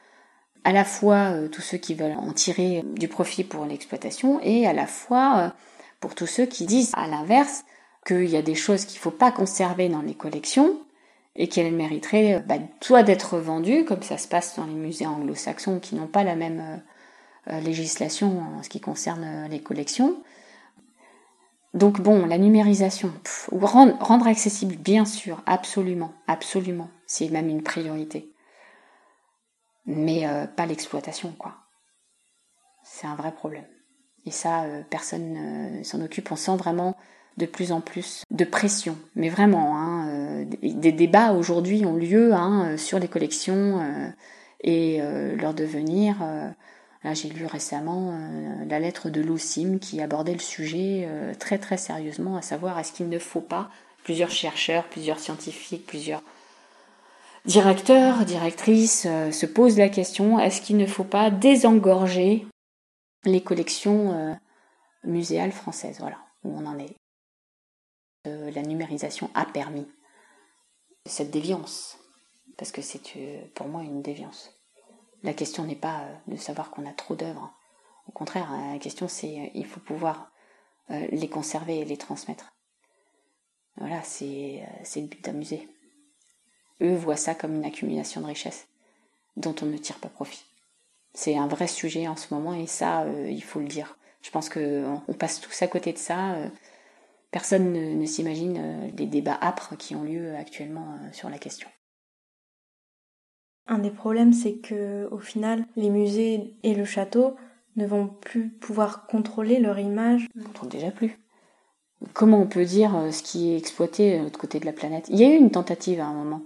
[0.63, 4.73] à la fois tous ceux qui veulent en tirer du profit pour l'exploitation et à
[4.73, 5.53] la fois
[5.99, 7.63] pour tous ceux qui disent à l'inverse
[8.07, 10.79] qu'il y a des choses qu'il ne faut pas conserver dans les collections
[11.37, 15.05] et qu'elle mériterait euh, bah, soit d'être vendue, comme ça se passe dans les musées
[15.05, 20.17] anglo-saxons qui n'ont pas la même euh, euh, législation en ce qui concerne les collections.
[21.73, 23.13] Donc bon, la numérisation,
[23.51, 28.31] rendre, accessible, bien sûr, absolument, absolument, c'est même une priorité.
[29.87, 31.55] Mais pas l'exploitation, quoi.
[32.83, 33.65] C'est un vrai problème.
[34.25, 36.31] Et ça, personne ne s'en occupe.
[36.31, 36.97] On sent vraiment
[37.37, 38.97] de plus en plus de pression.
[39.15, 44.09] Mais vraiment, hein, euh, des débats aujourd'hui ont lieu hein, euh, sur les collections euh,
[44.61, 44.99] et
[45.39, 46.15] leur devenir.
[47.13, 48.19] j'ai lu récemment
[48.67, 53.07] la lettre de Sim qui abordait le sujet très très sérieusement, à savoir est-ce qu'il
[53.07, 53.69] ne faut pas
[54.03, 56.23] plusieurs chercheurs, plusieurs scientifiques, plusieurs
[57.47, 62.45] directeurs, directrices se posent la question est-ce qu'il ne faut pas désengorger
[63.25, 64.37] les collections
[65.03, 65.97] muséales françaises?
[65.99, 66.95] Voilà où on en est
[68.25, 69.87] la numérisation a permis
[71.05, 71.97] cette déviance,
[72.57, 74.51] parce que c'est euh, pour moi une déviance.
[75.23, 77.53] La question n'est pas euh, de savoir qu'on a trop d'œuvres.
[78.07, 80.31] Au contraire, hein, la question c'est euh, il faut pouvoir
[80.89, 82.53] les conserver et les transmettre.
[83.75, 84.63] Voilà, c'est
[84.95, 85.67] le but d'un musée.
[86.81, 88.67] Eux voient ça comme une accumulation de richesses
[89.35, 90.43] dont on ne tire pas profit.
[91.13, 93.97] C'est un vrai sujet en ce moment et ça, il faut le dire.
[94.21, 96.35] Je pense qu'on on passe tous à côté de ça.
[97.31, 101.67] Personne ne, s'imagine euh, les débats âpres qui ont lieu actuellement euh, sur la question.
[103.67, 107.35] Un des problèmes, c'est que au final, les musées et le château
[107.75, 110.27] ne vont plus pouvoir contrôler leur image.
[110.35, 111.19] Ils ne contrôlent déjà plus.
[112.13, 115.07] Comment on peut dire euh, ce qui est exploité de l'autre côté de la planète?
[115.09, 116.43] Il y a eu une tentative à un moment.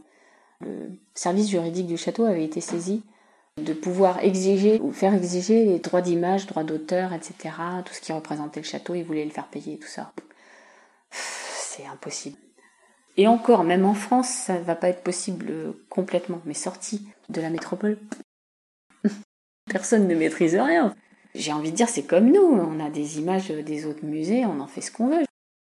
[0.62, 3.04] Le service juridique du château avait été saisi
[3.58, 7.56] de pouvoir exiger ou faire exiger les droits d'image, droits d'auteur, etc.
[7.86, 10.14] Tout ce qui représentait le château, ils voulaient le faire payer, tout ça
[11.72, 12.38] c'est impossible.
[13.18, 17.08] Et encore, même en France, ça ne va pas être possible euh, complètement, mais sorti
[17.30, 17.98] de la métropole,
[19.70, 20.96] personne ne maîtrise rien.
[21.34, 24.60] J'ai envie de dire, c'est comme nous, on a des images des autres musées, on
[24.60, 25.24] en fait ce qu'on veut.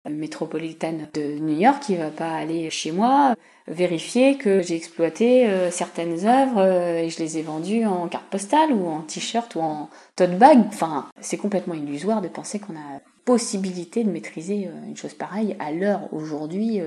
[0.10, 3.36] Métropolitaine de New York, il va pas aller chez moi
[3.68, 8.26] vérifier que j'ai exploité euh, certaines œuvres euh, et je les ai vendues en carte
[8.26, 10.60] postale ou en t-shirt ou en tote bag.
[10.68, 15.56] Enfin, c'est complètement illusoire de penser qu'on a possibilité de maîtriser euh, une chose pareille
[15.60, 16.82] à l'heure aujourd'hui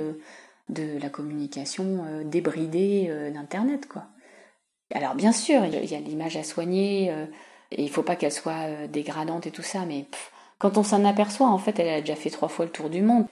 [0.68, 3.88] de la communication débridée d'Internet.
[4.92, 7.11] Alors bien sûr, il y a l'image à soigner,
[7.70, 10.07] et il faut pas qu'elle soit dégradante et tout ça, mais
[10.58, 13.02] quand on s'en aperçoit, en fait, elle a déjà fait trois fois le tour du
[13.02, 13.26] monde.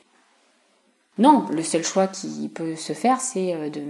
[1.19, 3.83] Non, le seul choix qui peut se faire, c'est de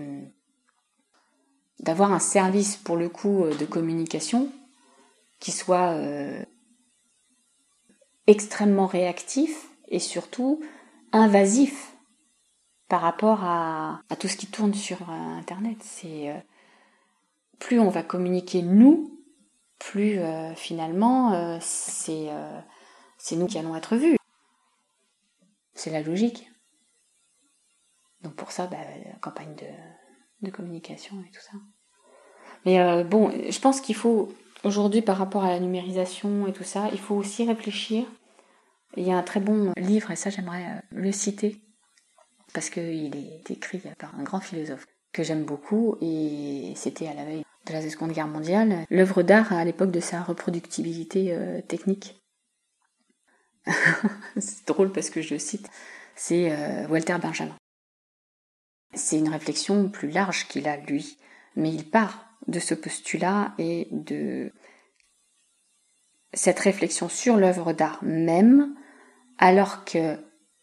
[1.81, 4.49] d'avoir un service pour le coup de communication
[5.41, 5.97] qui soit
[8.27, 10.61] extrêmement réactif et surtout
[11.13, 11.95] invasif
[12.89, 15.79] par rapport à, tout ce qui tourne sur euh, Internet.
[15.81, 16.39] C'est euh,
[17.59, 19.19] plus on va communiquer nous,
[19.79, 22.29] plus euh, finalement c'est
[23.25, 24.17] c'est nous qui allons être vus.
[25.75, 26.51] C'est la logique.
[28.23, 28.77] Donc pour ça, bah,
[29.21, 29.55] campagne
[30.43, 31.53] de, communication et tout ça.
[32.67, 34.31] Mais bon, je pense qu'il faut
[34.65, 38.07] Aujourd'hui, par rapport à la numérisation et tout ça, il faut aussi réfléchir.
[38.97, 41.61] Il y a un très bon livre, et ça j'aimerais euh, le citer,
[42.55, 47.25] parce qu'il est écrit par un grand philosophe que j'aime beaucoup, et c'était à la
[47.25, 52.24] veille de la Seconde Guerre mondiale, l'œuvre d'art à l'époque de sa reproductibilité euh, technique.
[54.39, 55.69] c'est drôle parce que je cite,
[56.17, 57.57] c'est euh, Walter Benjamin.
[58.95, 61.19] C'est une réflexion plus large qu'il a, lui,
[61.57, 64.53] mais il part de ce postulat et de
[66.33, 68.75] cette réflexion sur l'œuvre d'art même,
[69.39, 70.19] alors qu'elle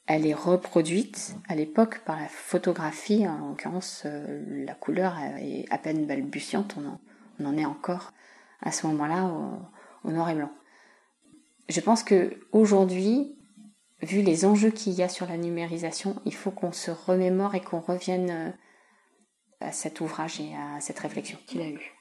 [0.08, 6.06] est reproduite à l'époque par la photographie, en l'occurrence euh, la couleur est à peine
[6.06, 8.14] balbutiante, on en, est encore
[8.62, 9.32] à ce moment-là
[10.04, 10.52] au, noir et blanc.
[11.72, 13.34] Je pense que aujourd'hui,
[14.02, 17.62] vu les enjeux qu'il y a sur la numérisation, il faut qu'on se remémore et
[17.62, 18.52] qu'on revienne euh,
[19.62, 21.94] à cet ouvrage et à cette réflexion qu'il a eue.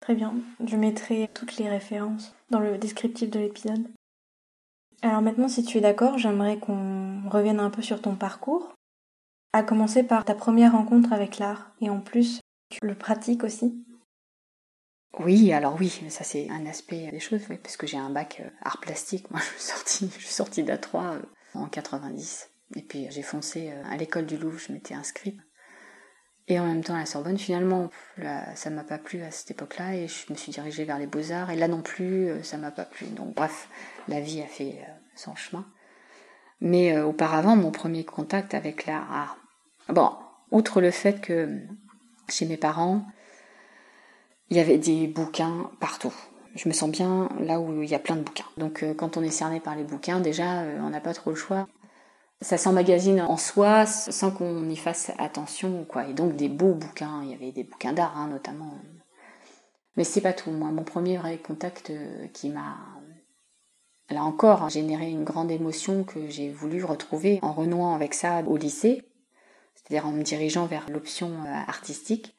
[0.00, 0.34] Très bien,
[0.66, 3.86] je mettrai toutes les références dans le descriptif de l'épisode.
[5.02, 8.74] Alors maintenant, si tu es d'accord, j'aimerais qu'on revienne un peu sur ton parcours,
[9.52, 13.80] à commencer par ta première rencontre avec l'art, et en plus, tu le pratiques aussi.
[15.20, 18.48] Oui, alors oui, ça c'est un aspect des choses, parce que j'ai un bac euh,
[18.62, 19.30] art plastique.
[19.30, 21.22] Moi, je suis sortie, je suis sortie d'A3 euh,
[21.54, 22.50] en 90.
[22.76, 25.38] Et puis j'ai foncé euh, à l'école du Louvre, je m'étais inscrite.
[26.46, 29.52] Et en même temps, à la Sorbonne, finalement, là, ça m'a pas plu à cette
[29.52, 31.50] époque-là et je me suis dirigée vers les beaux-arts.
[31.50, 33.06] Et là non plus, ça m'a pas plu.
[33.06, 33.68] Donc bref,
[34.08, 34.78] la vie a fait
[35.14, 35.66] son chemin.
[36.60, 39.38] Mais auparavant, mon premier contact avec l'art,
[39.88, 40.10] bon,
[40.50, 41.62] outre le fait que
[42.28, 43.06] chez mes parents,
[44.50, 46.14] il y avait des bouquins partout.
[46.54, 48.44] Je me sens bien là où il y a plein de bouquins.
[48.56, 51.30] Donc euh, quand on est cerné par les bouquins, déjà, euh, on n'a pas trop
[51.30, 51.66] le choix.
[52.40, 55.84] Ça s'emmagasine en soi sans qu'on y fasse attention.
[55.84, 56.06] quoi.
[56.06, 58.72] Et donc des beaux bouquins, il y avait des bouquins d'art hein, notamment.
[59.96, 60.50] Mais c'est pas tout.
[60.50, 62.76] Moi, mon premier vrai contact euh, qui m'a,
[64.10, 68.56] là encore, généré une grande émotion que j'ai voulu retrouver en renouant avec ça au
[68.56, 69.02] lycée,
[69.74, 71.32] c'est-à-dire en me dirigeant vers l'option
[71.66, 72.36] artistique.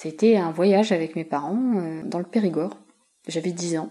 [0.00, 2.78] C'était un voyage avec mes parents euh, dans le Périgord.
[3.26, 3.90] J'avais 10 ans.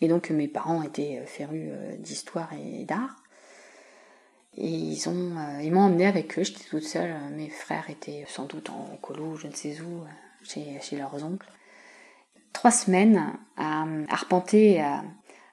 [0.00, 3.14] Et donc mes parents étaient euh, férus euh, d'histoire et d'art.
[4.56, 6.42] Et ils ont, ils m'ont emmené avec eux.
[6.42, 7.14] J'étais toute seule.
[7.30, 10.02] Mes frères étaient sans doute en colo, je ne sais où,
[10.42, 11.46] chez, chez leurs oncles.
[12.52, 15.04] Trois semaines à arpenter, à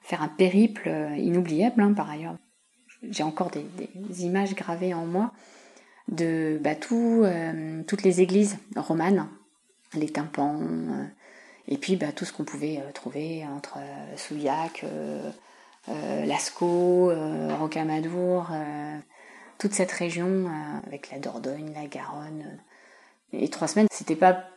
[0.02, 2.36] faire un périple inoubliable hein, par ailleurs.
[3.10, 5.30] J'ai encore des, images gravées en moi
[6.08, 9.28] de bah, toutes les églises romanes
[9.96, 11.04] les tympans, euh,
[11.68, 14.84] et puis bah, tout ce qu'on pouvait euh, trouver entre euh, Souillac,
[16.26, 17.12] Lascaux,
[17.60, 18.48] Rocamadour,
[19.56, 20.50] toute cette région
[20.84, 22.58] avec la Dordogne, la Garonne.
[23.32, 24.48] Et trois semaines, c'était pas,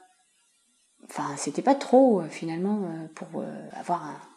[1.07, 4.27] enfin, c'était pas trop finalement pour avoir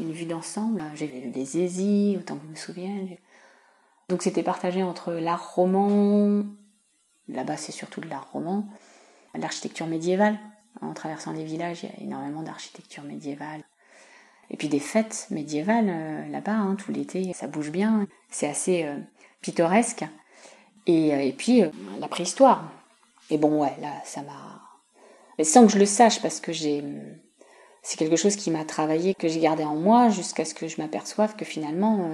[0.00, 0.82] une vue d'ensemble.
[0.94, 2.96] J'ai vu des Zézis, autant que je me souviens.
[4.08, 6.44] Donc c'était partagé entre l'art roman,
[7.28, 8.66] là-bas c'est surtout de l'art roman,
[9.34, 10.38] l'architecture médiévale.
[10.80, 13.62] En traversant les villages, il y a énormément d'architecture médiévale.
[14.50, 18.06] Et puis des fêtes médiévales euh, là-bas, hein, tout l'été, ça bouge bien.
[18.30, 18.96] C'est assez euh,
[19.42, 20.04] pittoresque.
[20.86, 21.62] Et, euh, et puis
[22.00, 22.70] la préhistoire.
[23.30, 24.62] Et bon, ouais, là, ça m'a.
[25.36, 26.82] Mais sans que je le sache, parce que j'ai.
[27.82, 30.80] C'est quelque chose qui m'a travaillé, que j'ai gardé en moi, jusqu'à ce que je
[30.80, 32.10] m'aperçoive que finalement,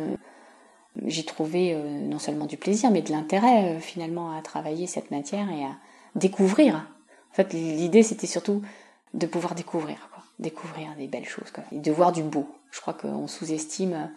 [1.07, 5.65] j'ai trouvé non seulement du plaisir, mais de l'intérêt finalement à travailler cette matière et
[5.65, 5.77] à
[6.15, 6.87] découvrir
[7.35, 8.63] en fait, l'idée, c'était surtout
[9.13, 10.23] de pouvoir découvrir, quoi.
[10.39, 11.65] découvrir des belles choses, quoi.
[11.73, 12.47] et de voir du beau.
[12.71, 14.09] Je crois qu'on sous-estime,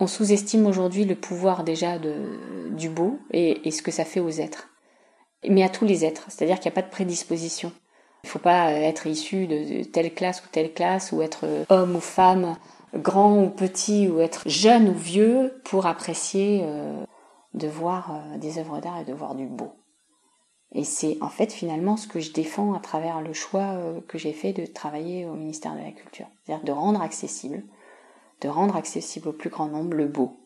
[0.00, 4.30] on sous-estime aujourd'hui le pouvoir déjà de, du beau et, ce que ça fait aux
[4.30, 4.70] êtres,
[5.46, 6.24] mais à tous les êtres.
[6.28, 7.70] C'est-à-dire qu'il n'y a pas de prédisposition.
[8.24, 11.96] Il ne faut pas être issu de, telle classe ou telle classe, ou être homme
[11.96, 12.56] ou femme,
[12.96, 17.04] grand ou petit, ou être jeune ou vieux pour apprécier euh,
[17.54, 19.72] de voir euh, des œuvres d'art et de voir du beau.
[20.72, 24.18] Et c'est en fait finalement ce que je défends à travers le choix euh, que
[24.18, 26.26] j'ai fait de travailler au ministère de la Culture.
[26.44, 27.62] C'est-à-dire de rendre accessible,
[28.40, 30.36] de rendre accessible au plus grand nombre le beau.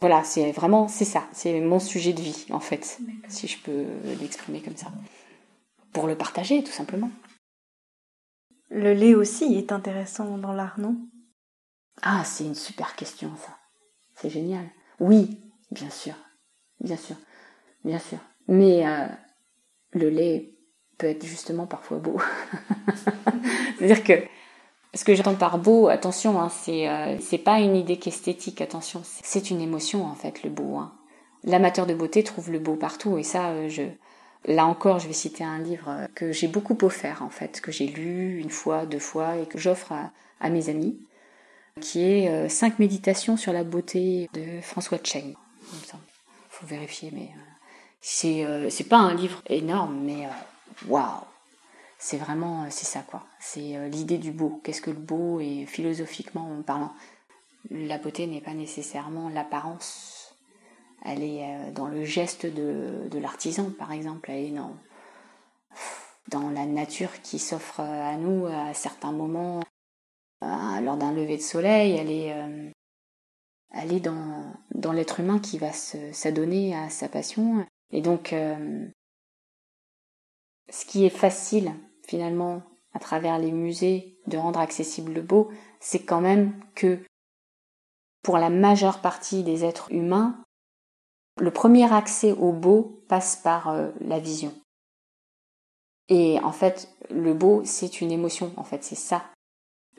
[0.00, 3.86] Voilà, c'est vraiment, c'est ça, c'est mon sujet de vie en fait, si je peux
[4.20, 4.88] l'exprimer comme ça.
[5.92, 7.10] Pour le partager tout simplement.
[8.68, 10.96] Le lait aussi est intéressant dans l'art, non?
[12.02, 13.56] Ah, c'est une super question ça.
[14.14, 14.64] C'est génial.
[15.00, 16.14] Oui, bien sûr,
[16.80, 17.16] bien sûr,
[17.84, 18.18] bien sûr.
[18.48, 19.06] Mais euh,
[19.92, 20.54] le lait
[20.98, 22.18] peut être justement parfois beau.
[23.78, 24.22] C'est-à-dire que
[24.94, 29.50] ce que j'entends par beau, attention, hein, c'est euh, pas une idée qu'esthétique, attention, c'est
[29.50, 30.76] une émotion en fait le beau.
[30.76, 30.92] Hein.
[31.44, 33.82] L'amateur de beauté trouve le beau partout et ça, euh, je
[34.46, 37.86] là encore, je vais citer un livre que j'ai beaucoup offert en fait, que j'ai
[37.86, 39.92] lu une fois, deux fois et que j'offre
[40.40, 40.98] à, mes amis,
[41.80, 45.34] qui est Cinq méditations sur la beauté de François Cheng.
[45.72, 45.78] Il
[46.48, 47.30] faut vérifier, mais
[48.00, 51.24] c'est euh, c'est pas un livre énorme, mais euh, waouh,
[51.98, 53.24] c'est vraiment euh, ça quoi.
[53.40, 54.60] C'est l'idée du beau.
[54.62, 56.92] Qu'est-ce que le beau et philosophiquement en parlant,
[57.70, 60.34] la beauté n'est pas nécessairement l'apparence.
[61.04, 64.30] Elle est dans le geste de, de l'artisan, par exemple.
[64.30, 64.74] Elle est dans,
[66.28, 69.62] dans la nature qui s'offre à nous à certains moments.
[70.82, 72.30] Lors d'un lever de soleil, elle est,
[73.72, 77.66] est dans, l'être humain qui va s'adonner à sa passion.
[77.90, 78.88] Et donc, euh,
[80.70, 81.72] ce qui est facile
[82.06, 86.98] finalement à travers les musées de rendre accessible le beau, c'est quand même que
[88.22, 90.42] pour la majeure partie des êtres humains,
[91.38, 94.52] le premier accès au beau passe par euh, la vision.
[96.08, 99.24] Et en fait, le beau, c'est une émotion, en fait, c'est ça.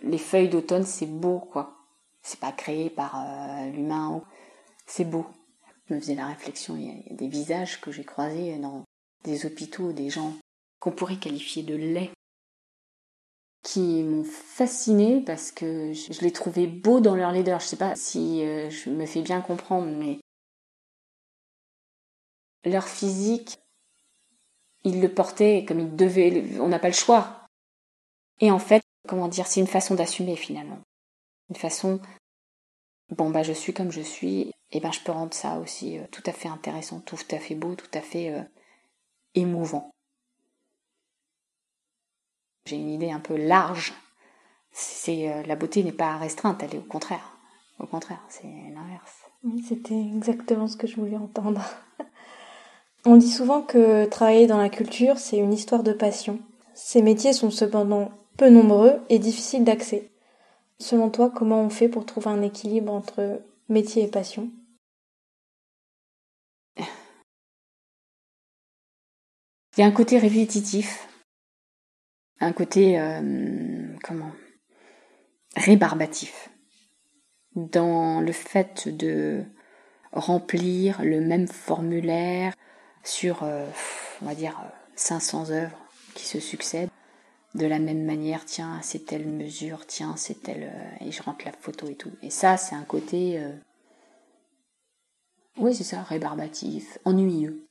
[0.03, 1.73] Les feuilles d'automne, c'est beau, quoi.
[2.21, 4.21] C'est pas créé par euh, l'humain,
[4.85, 5.25] c'est beau.
[5.85, 8.83] Je me faisais la réflexion, il y, a, des visages que j'ai croisés dans
[9.23, 10.33] des hôpitaux, des gens
[10.79, 12.11] qu'on pourrait qualifier de laids.
[13.63, 17.59] qui m'ont fasciné parce que je, les trouvais beaux dans leur leader.
[17.59, 20.19] Je sais pas si euh, je me fais bien comprendre, mais
[22.63, 23.57] leur physique,
[24.83, 26.59] ils le portaient comme ils devaient.
[26.59, 27.45] On n'a pas le choix.
[28.39, 30.79] Et en fait, comment dire, c'est une façon d'assumer finalement.
[31.49, 31.99] Une façon,
[33.09, 36.03] bon bah je suis comme je suis, et ben je peux rendre ça aussi euh,
[36.11, 38.41] tout à fait intéressant, tout à fait beau, tout à fait euh,
[39.33, 39.91] émouvant.
[42.65, 43.93] J'ai une idée un peu large.
[44.71, 47.37] C'est euh, la beauté n'est pas restreinte, elle est au contraire.
[47.79, 49.15] Au contraire, c'est l'inverse.
[49.43, 51.61] Oui, c'était exactement ce que je voulais entendre.
[53.05, 56.39] On dit souvent que travailler dans la culture, c'est une histoire de passion.
[56.73, 60.11] Ces métiers sont cependant peu nombreux et difficiles d'accès.
[60.79, 64.51] Selon toi, comment on fait pour trouver un équilibre entre métier et passion?
[66.77, 66.85] Il
[69.81, 71.07] y a un côté répétitif,
[72.39, 74.31] un côté euh, comment?
[75.55, 76.49] Rébarbatif.
[77.55, 79.43] Dans le fait de
[80.11, 82.53] remplir le même formulaire
[83.03, 83.67] sur, euh,
[84.21, 84.59] on va dire,
[84.95, 85.77] 500 œuvres
[86.15, 86.89] qui se succèdent
[87.55, 90.71] de la même manière, tiens, c'est telle mesure, tiens, c'est telle.
[90.71, 92.11] Euh, et je rentre la photo et tout.
[92.21, 93.39] Et ça, c'est un côté.
[93.39, 93.55] Euh,
[95.57, 97.65] oui, c'est ça, rébarbatif, ennuyeux.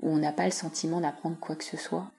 [0.00, 2.10] Où on n'a pas le sentiment d'apprendre quoi que ce soit.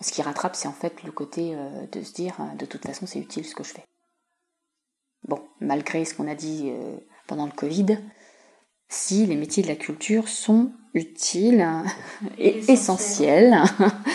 [0.00, 3.06] Ce qui rattrape, c'est en fait le côté euh, de se dire, de toute façon,
[3.06, 3.84] c'est utile ce que je fais.
[5.26, 6.70] Bon, malgré ce qu'on a dit
[7.26, 7.98] pendant le Covid,
[8.94, 11.66] si les métiers de la culture sont utiles
[12.38, 13.56] et essentiels,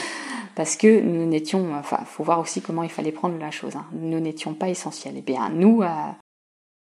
[0.55, 3.75] parce que nous n'étions, enfin, faut voir aussi comment il fallait prendre la chose.
[3.75, 3.86] Hein.
[3.91, 5.15] Nous n'étions pas essentiels.
[5.15, 5.84] Et eh bien, nous,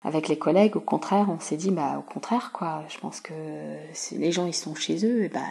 [0.03, 2.83] avec les collègues, au contraire, on s'est dit, bah, au contraire, quoi.
[2.87, 5.45] Je pense que les gens ils sont chez eux, et bah,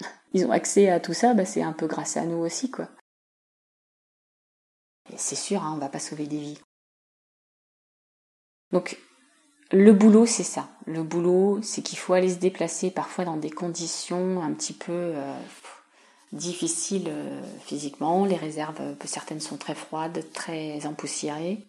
[0.34, 2.88] ils ont accès à tout ça, bah, c'est un peu grâce à nous aussi, quoi.
[5.10, 6.60] Et c'est sûr, hein, on va pas sauver des vies.
[8.72, 8.98] Donc,
[9.70, 10.68] le boulot, c'est ça.
[10.86, 14.92] Le boulot, c'est qu'il faut aller se déplacer parfois dans des conditions un petit peu
[14.92, 15.34] euh,
[16.32, 18.24] difficile euh, physiquement.
[18.24, 21.64] Les réserves, euh, certaines sont très froides, très empoussiérées.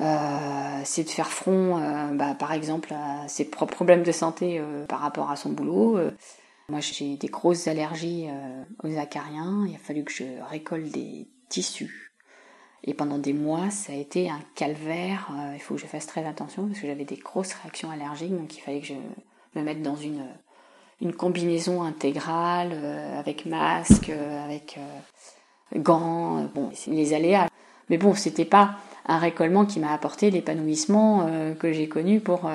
[0.00, 1.80] Euh, c'est de faire front,
[2.14, 5.98] bah, par exemple, à ses propres problèmes de santé par rapport à son boulot.
[6.68, 8.28] moi, j'ai des grosses allergies
[8.84, 9.66] aux acariens.
[9.68, 12.07] Il a fallu que je récolte des tissus.
[12.84, 15.30] Et pendant des mois, ça a été un calvaire.
[15.54, 18.36] il faut que je fasse très attention parce que j'avais des grosses réactions allergiques.
[18.36, 18.94] Donc, il fallait que je
[19.56, 20.24] me mette dans une
[21.00, 27.48] une combinaison intégrale euh, avec masque, euh, avec euh, gants, bon, les aléas.
[27.88, 28.76] Mais bon, c'était pas
[29.06, 31.26] un récollement qui m'a apporté l'épanouissement
[31.58, 32.50] que j'ai connu pour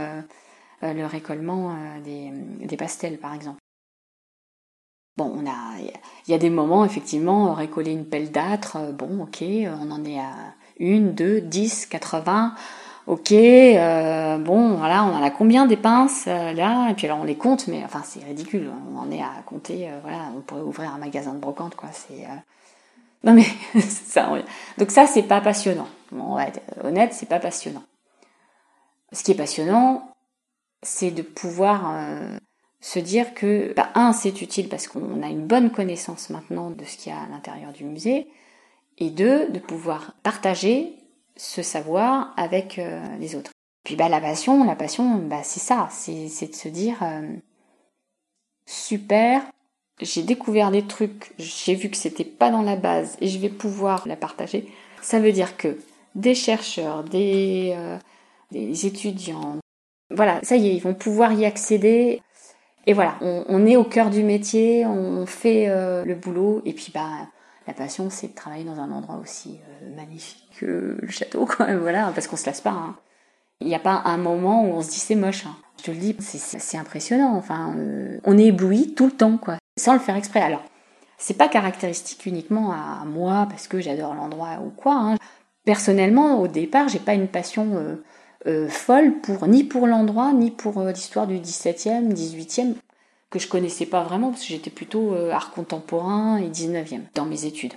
[0.84, 3.63] le récollement des, des, pastels, par exemple.
[5.16, 5.78] Bon, on a,
[6.28, 10.20] il y a des moments, effectivement, récoller une pelle d'âtre, bon, ok, on en est
[10.20, 12.56] à une, deux, dix, quatre-vingts.
[13.06, 17.20] Ok, euh, bon, voilà, on en a combien des pinces euh, là Et puis alors
[17.20, 18.72] on les compte, mais enfin c'est ridicule.
[18.94, 19.90] On en est à compter.
[19.90, 21.90] Euh, voilà, on pourrait ouvrir un magasin de brocante, quoi.
[21.92, 22.26] C'est
[23.26, 23.46] non mais
[23.82, 24.30] ça.
[24.78, 25.88] Donc ça c'est pas passionnant.
[26.14, 27.84] on va être honnête, c'est pas passionnant.
[29.12, 30.16] Ce qui est passionnant,
[30.82, 31.94] c'est de pouvoir
[32.84, 36.84] se dire que bah, un c'est utile parce qu'on a une bonne connaissance maintenant de
[36.84, 38.28] ce qu'il y a à l'intérieur du musée,
[38.98, 40.94] et deux de pouvoir partager
[41.38, 43.52] ce savoir avec euh, les autres.
[43.86, 47.38] Puis bah la passion, la passion, bah c'est ça, c'est de se dire euh,
[48.66, 49.42] super,
[50.02, 53.50] j'ai découvert des trucs, j'ai vu que c'était pas dans la base et je vais
[53.50, 54.68] pouvoir la partager.
[55.02, 55.80] Ça veut dire que
[56.16, 57.98] des chercheurs, des, euh,
[58.52, 59.58] des étudiants,
[60.12, 62.22] voilà, ça y est, ils vont pouvoir y accéder.
[62.86, 67.08] Et voilà, on, est au cœur du métier, on fait le boulot et puis bah
[67.68, 69.60] la passion, c'est de travailler dans un endroit aussi
[69.96, 71.74] magnifique que le château, quoi.
[71.76, 72.72] Voilà, parce qu'on se lasse pas.
[72.72, 72.96] Hein.
[73.62, 75.46] Il n'y a pas un moment où on se dit c'est moche.
[75.46, 75.56] Hein.
[75.78, 77.36] Je te le dis, c'est impressionnant.
[77.36, 80.42] Enfin, euh, on est ébloui tout le temps, quoi, sans le faire exprès.
[80.42, 80.64] Alors,
[81.18, 84.96] c'est pas caractéristique uniquement à moi parce que j'adore l'endroit ou quoi.
[84.96, 85.16] Hein.
[85.66, 87.98] Personnellement, au départ, j'ai pas une passion
[88.46, 92.76] euh, euh, folle pour ni pour l'endroit ni pour l'histoire du 17e, 18e
[93.30, 97.46] que je connaissais pas vraiment parce que j'étais plutôt art contemporain et 19e dans mes
[97.46, 97.74] études.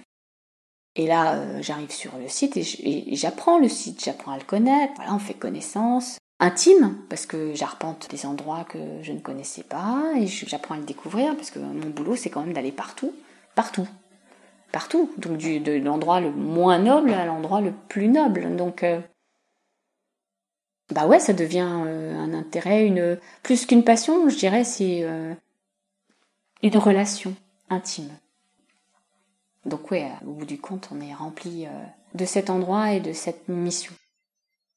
[0.97, 4.95] Et là, euh, j'arrive sur le site et j'apprends le site, j'apprends à le connaître.
[4.97, 10.03] Voilà, on fait connaissance intime parce que j'arpente des endroits que je ne connaissais pas
[10.19, 13.13] et j'apprends à le découvrir parce que mon boulot c'est quand même d'aller partout,
[13.55, 13.87] partout,
[14.73, 15.11] partout.
[15.19, 18.57] Donc du, de l'endroit le moins noble à l'endroit le plus noble.
[18.57, 19.01] Donc euh,
[20.91, 22.91] bah ouais, ça devient euh, un intérêt,
[23.43, 25.05] plus qu'une passion, je dirais, c'est
[26.63, 27.35] une relation
[27.71, 28.11] intime.
[29.65, 31.67] Donc ouais, au bout du compte, on est rempli
[32.15, 33.93] de cet endroit et de cette mission.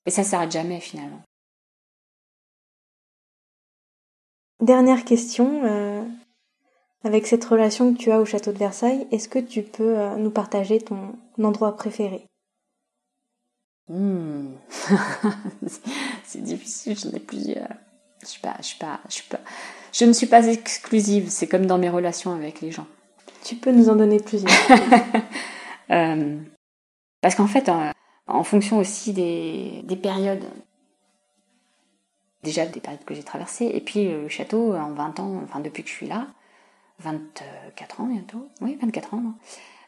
[0.06, 1.22] Et ça s'arrête jamais finalement.
[4.62, 6.04] Dernière question, euh,
[7.06, 10.18] avec cette relation que tu as au château de Versailles, est-ce que tu peux euh,
[10.18, 12.26] nous partager ton endroit préféré?
[13.90, 14.54] Hmm.
[16.24, 17.70] C'est difficile, j'en ai plusieurs.
[18.22, 19.40] Je suis pas, je suis pas, je suis pas,
[19.94, 21.30] je ne suis pas exclusive.
[21.30, 22.88] C'est comme dans mes relations avec les gens.
[23.44, 24.52] Tu peux nous en donner plusieurs.
[25.92, 26.38] euh,
[27.22, 27.72] parce qu'en fait,
[28.28, 30.46] en fonction aussi des, des périodes,
[32.44, 35.84] déjà des périodes que j'ai traversées, et puis le château en 20 ans, enfin depuis
[35.84, 36.28] que je suis là,
[37.00, 39.24] 24 ans bientôt, oui 24 ans,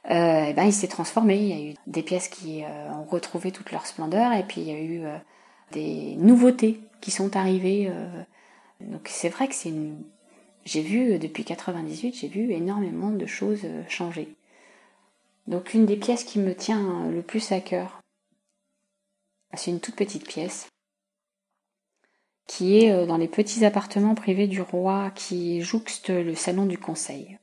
[0.10, 3.04] euh, et ben, il s'est transformé, il y a eu des pièces qui euh, ont
[3.04, 5.18] retrouvé toute leur splendeur, et puis il y a eu euh,
[5.72, 7.88] des nouveautés qui sont arrivées.
[7.90, 8.24] Euh.
[8.82, 10.02] donc c'est vrai que c'est une...
[10.66, 14.36] J'ai vu, depuis 98, j'ai vu énormément de choses changer.
[15.48, 18.00] Donc une des pièces qui me tient le plus à cœur,
[19.56, 20.68] c'est une toute petite pièce
[22.48, 27.40] qui est dans les petits appartements privés du roi qui jouxte le salon du conseil.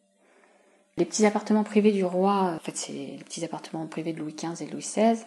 [0.98, 4.34] Les petits appartements privés du roi, en fait c'est les petits appartements privés de Louis
[4.34, 5.24] XV et Louis XVI,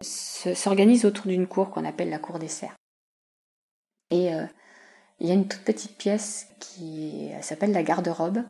[0.00, 2.74] s'organisent autour d'une cour qu'on appelle la cour des serfs.
[4.10, 4.46] Et euh,
[5.18, 8.44] il y a une toute petite pièce qui s'appelle la garde-robe.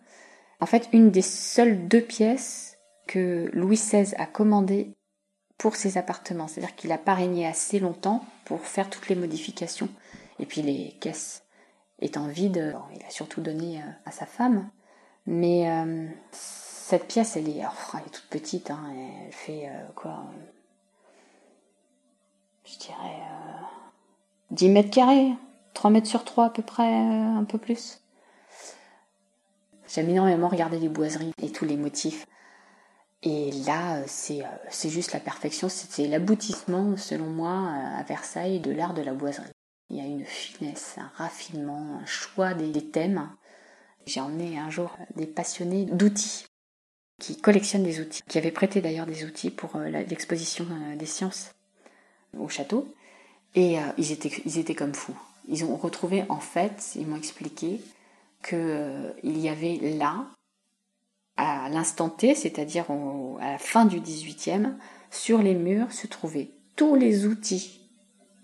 [0.60, 4.94] En fait, une des seules deux pièces que Louis XVI a commandées
[5.58, 6.46] pour ses appartements.
[6.46, 9.88] C'est-à-dire qu'il a parrainé assez longtemps pour faire toutes les modifications.
[10.38, 11.42] Et puis les caisses
[12.00, 14.70] étant vides, il a surtout donné euh, à sa femme.
[15.26, 18.70] Mais euh, cette pièce, elle est, oh, toute petite.
[18.70, 18.92] Hein,
[19.26, 20.24] elle fait euh, quoi
[22.64, 23.22] Je dirais
[24.50, 25.32] 10 mètres carrés.
[25.74, 28.00] 3 mètres sur 3 à peu près, un peu plus.
[29.92, 32.26] J'aime énormément regarder les boiseries et tous les motifs.
[33.22, 38.60] Et là, euh, euh, c'est juste la perfection, c'est l'aboutissement, selon moi, euh, à Versailles,
[38.60, 39.50] de l'art de la boiserie.
[39.90, 43.28] Il y a une finesse, un raffinement, un choix des, thèmes.
[44.07, 46.46] J'ai emmené un jour des passionnés d'outils,
[47.18, 51.53] qui collectionnent des outils, qui avaient prêté d'ailleurs des outils pour l'exposition des sciences
[52.38, 52.94] au château.
[53.55, 55.16] Et ils, étaient, ils étaient comme fous.
[55.48, 57.80] Ils ont retrouvé, en fait, ils m'ont expliqué
[58.42, 60.26] qu'il y avait là
[61.36, 62.86] à l'instant T, c'est-à-dire
[63.40, 64.74] à la fin du 18e,
[65.11, 67.80] sur les murs se trouvaient tous les outils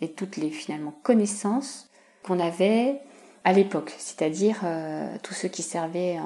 [0.01, 1.89] et toutes les finalement connaissances
[2.23, 3.01] qu'on avait
[3.47, 6.19] à l'époque, c'est-à-dire euh, tout ce qui servait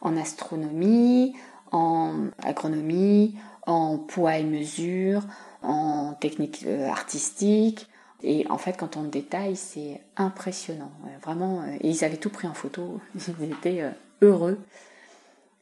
[0.00, 1.36] en, astronomie,
[1.70, 3.36] en agronomie,
[3.66, 5.22] en poids et mesure,
[5.62, 7.88] en technique euh, artistique.
[8.22, 10.90] Et en fait, quand on détaille, c'est impressionnant.
[11.22, 13.00] Vraiment, euh, ils avaient tout pris en photo.
[13.14, 13.84] Ils étaient
[14.22, 14.58] heureux.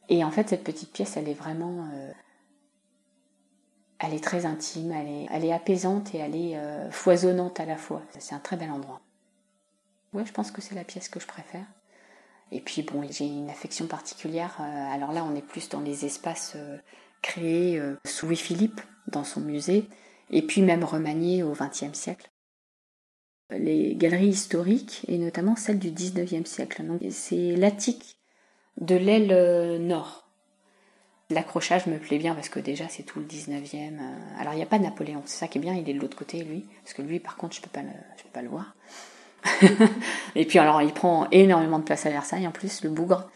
[0.09, 1.87] Et en fait, cette petite pièce, elle est vraiment.
[1.93, 2.11] Euh,
[3.99, 7.65] elle est très intime, elle est, elle est apaisante et elle est euh, foisonnante à
[7.65, 8.01] la fois.
[8.19, 8.99] C'est un très bel endroit.
[10.13, 11.65] Ouais, je pense que c'est la pièce que je préfère.
[12.51, 14.57] Et puis bon, j'ai une affection particulière.
[14.59, 16.55] Euh, alors là, on est plus dans les espaces
[17.21, 19.87] créés sous Louis-Philippe, dans son musée,
[20.29, 22.29] et puis même remaniés au XXe siècle.
[23.49, 26.83] Les galeries historiques, et notamment celles du XIXe siècle.
[27.11, 28.17] c'est l'attique
[28.77, 30.27] de l'aile euh, nord.
[31.29, 33.99] L'accrochage me plaît bien parce que déjà c'est tout le 19e.
[33.99, 34.39] Euh.
[34.39, 36.17] Alors il n'y a pas Napoléon, c'est ça qui est bien, il est de l'autre
[36.17, 36.65] côté lui.
[36.83, 38.75] Parce que lui par contre je je peux pas le voir.
[40.35, 43.29] et puis alors il prend énormément de place à Versailles en plus, le bougre.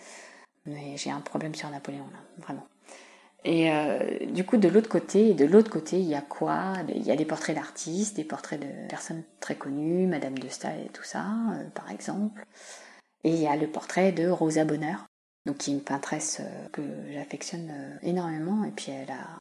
[0.66, 2.68] Mais j'ai un problème sur Napoléon là, vraiment.
[3.45, 6.74] Et euh, du coup, de l'autre côté, de l'autre côté, il y a quoi?
[6.89, 10.84] Il y a des portraits d'artistes, des portraits de personnes très connues, Madame de Staël
[10.86, 11.26] et tout ça,
[11.74, 12.43] par exemple.
[13.24, 15.05] Et il y a le portrait de Rosa Bonheur,
[15.45, 16.82] donc qui est une peintresse euh, que
[17.14, 19.39] j'affectionne euh, énormément et puis elle a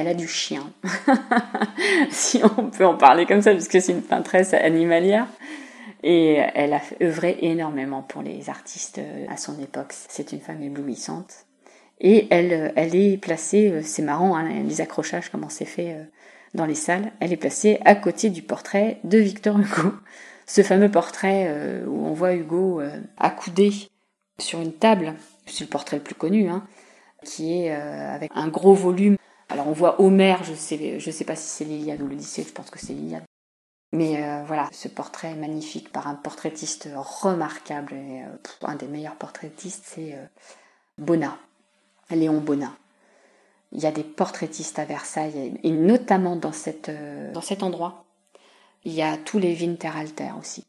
[0.00, 0.72] elle a du chien.
[2.10, 5.26] Si on peut en parler comme ça parce que c'est une peintresse animalière.
[6.02, 9.92] Et elle a œuvré énormément pour les artistes euh, à son époque.
[10.08, 11.46] C'est une femme éblouissante.
[12.00, 15.96] Et elle elle est placée c'est marrant hein, les accrochages comment c'est fait
[16.54, 17.12] dans les salles.
[17.20, 19.92] Elle est placée à côté du portrait de Victor Hugo.
[20.46, 21.52] Ce fameux portrait
[21.86, 22.80] où on voit Hugo
[23.16, 23.72] accoudé
[24.38, 25.14] sur une table,
[25.46, 26.64] c'est le portrait le plus connu, hein,
[27.24, 29.16] qui est euh, avec un gros volume.
[29.48, 32.52] Alors on voit Homère, je sais, je sais pas si c'est l'Iliade ou l'Odyssée, je
[32.52, 33.24] pense que c'est l'Iliade.
[33.92, 39.84] Mais euh, voilà, ce portrait magnifique par un portraitiste remarquable, euh, un des meilleurs portraitistes,
[39.86, 40.18] c'est
[40.98, 41.38] Bonnat,
[42.10, 42.76] Léon Bonnat.
[43.72, 46.90] Il y a des portraitistes à Versailles, et notamment dans, cette,
[47.32, 48.04] dans cet endroit,
[48.84, 50.66] il y a tous les Winterhalter aussi.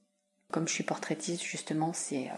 [0.51, 2.29] Comme je suis portraitiste, justement, c'est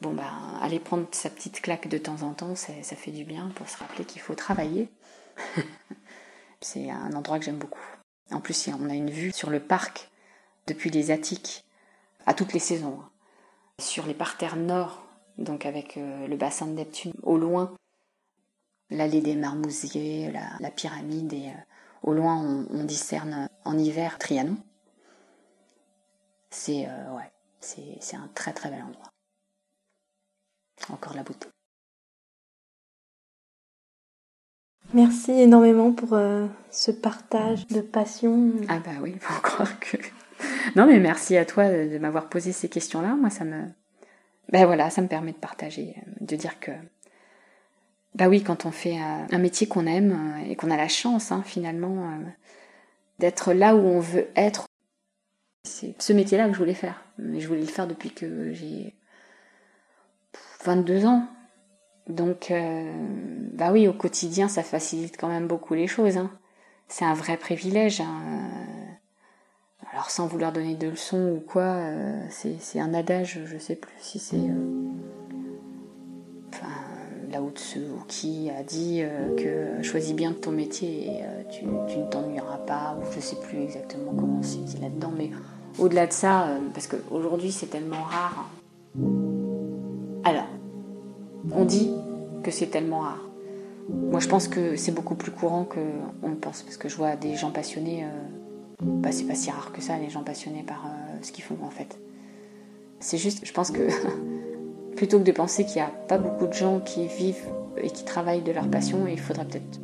[0.00, 3.50] bon bah aller prendre sa petite claque de temps en temps, ça fait du bien
[3.54, 4.90] pour se rappeler qu'il faut travailler.
[6.60, 7.84] c'est un endroit que j'aime beaucoup.
[8.30, 10.10] En plus, on a une vue sur le parc
[10.66, 11.64] depuis les attiques
[12.26, 13.00] à toutes les saisons.
[13.00, 13.10] Hein.
[13.80, 15.02] Sur les parterres nord,
[15.38, 17.74] donc avec euh, le bassin de Neptune au loin,
[18.90, 21.60] l'allée des marmousiers, la, pyramide et euh,
[22.02, 24.56] au loin on, discerne en hiver Trianon.
[26.50, 27.30] C'est euh, ouais,
[27.60, 29.12] c'est un très très bel endroit.
[30.90, 31.48] Encore la beauté.
[34.94, 38.52] Merci énormément pour euh, ce partage de passion.
[38.68, 39.96] Ah bah oui, faut croire que.
[40.76, 43.16] Non mais merci à toi de, m'avoir posé ces questions-là.
[43.16, 43.64] Moi ça me,
[44.50, 46.70] ben voilà, ça me permet de partager, de dire que,
[48.14, 51.32] bah oui, quand on fait un métier qu'on aime euh, et qu'on a la chance
[51.32, 52.24] hein, finalement euh,
[53.18, 54.66] d'être là où on veut être,
[55.64, 57.02] c'est ce métier-là que je voulais faire.
[57.18, 58.94] Mais je voulais le faire depuis que j'ai
[60.64, 61.26] 22 ans.
[62.08, 62.90] Donc, euh,
[63.52, 66.16] bah oui, au quotidien, ça facilite quand même beaucoup les choses.
[66.16, 66.30] Hein.
[66.88, 68.00] C'est un vrai privilège.
[68.00, 68.48] Hein.
[69.92, 73.92] Alors, sans vouloir donner de leçons ou quoi, euh, c'est un adage, je sais plus
[73.98, 74.36] si c'est.
[74.36, 74.90] Euh,
[76.52, 76.72] enfin,
[77.30, 79.02] là-haut ou qui a dit
[79.36, 84.14] que choisis bien ton métier et tu, ne t'ennuieras pas, ou je sais plus exactement
[84.16, 85.30] comment c'est dit là-dedans, mais
[85.78, 88.48] au-delà de ça, parce qu'aujourd'hui c'est tellement rare.
[90.28, 90.44] Alors,
[91.52, 91.90] on dit
[92.42, 93.24] que c'est tellement rare.
[93.88, 97.16] Moi, je pense que c'est beaucoup plus courant qu'on le pense, parce que je vois
[97.16, 98.04] des gens passionnés.
[98.04, 98.08] Euh,
[98.82, 101.56] bah, c'est pas si rare que ça, les gens passionnés par euh, ce qu'ils font
[101.64, 101.98] en fait.
[103.00, 103.88] C'est juste, je pense que
[104.96, 107.48] plutôt que de penser qu'il n'y a pas beaucoup de gens qui vivent
[107.78, 109.80] et qui travaillent de leur passion, il faudrait peut-être.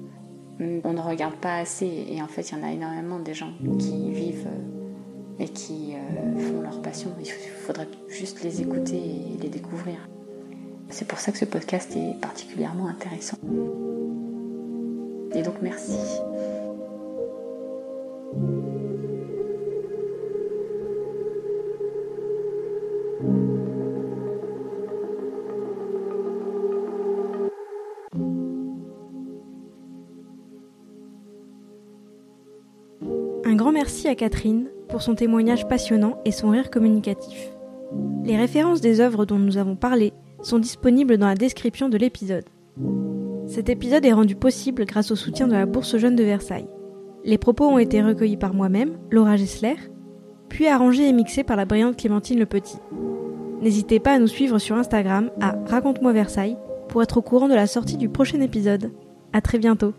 [0.61, 3.55] On ne regarde pas assez, et en fait, il y en a énormément des gens
[3.79, 5.95] qui vivent euh, et qui
[6.37, 7.09] font leur passion.
[7.19, 9.97] Il faudrait juste les écouter et les découvrir.
[10.91, 13.39] C'est pour ça que ce podcast est particulièrement intéressant.
[15.35, 15.99] Et donc merci.
[33.47, 37.51] Un grand merci à Catherine pour son témoignage passionnant et son rire communicatif.
[38.25, 40.13] Les références des œuvres dont nous avons parlé
[40.45, 42.45] sont disponibles dans la description de l'épisode.
[43.47, 46.69] Cet épisode est rendu possible grâce au soutien de la Bourse Jeune de Versailles.
[47.25, 49.77] Les propos ont été recueillis par moi-même, Laura Gessler,
[50.49, 52.79] puis arrangés et mixés par la brillante Clémentine Le Petit.
[53.61, 57.55] N'hésitez pas à nous suivre sur Instagram à Raconte-moi Versailles pour être au courant de
[57.55, 58.93] la sortie du prochain épisode.
[59.33, 59.95] À très bientôt.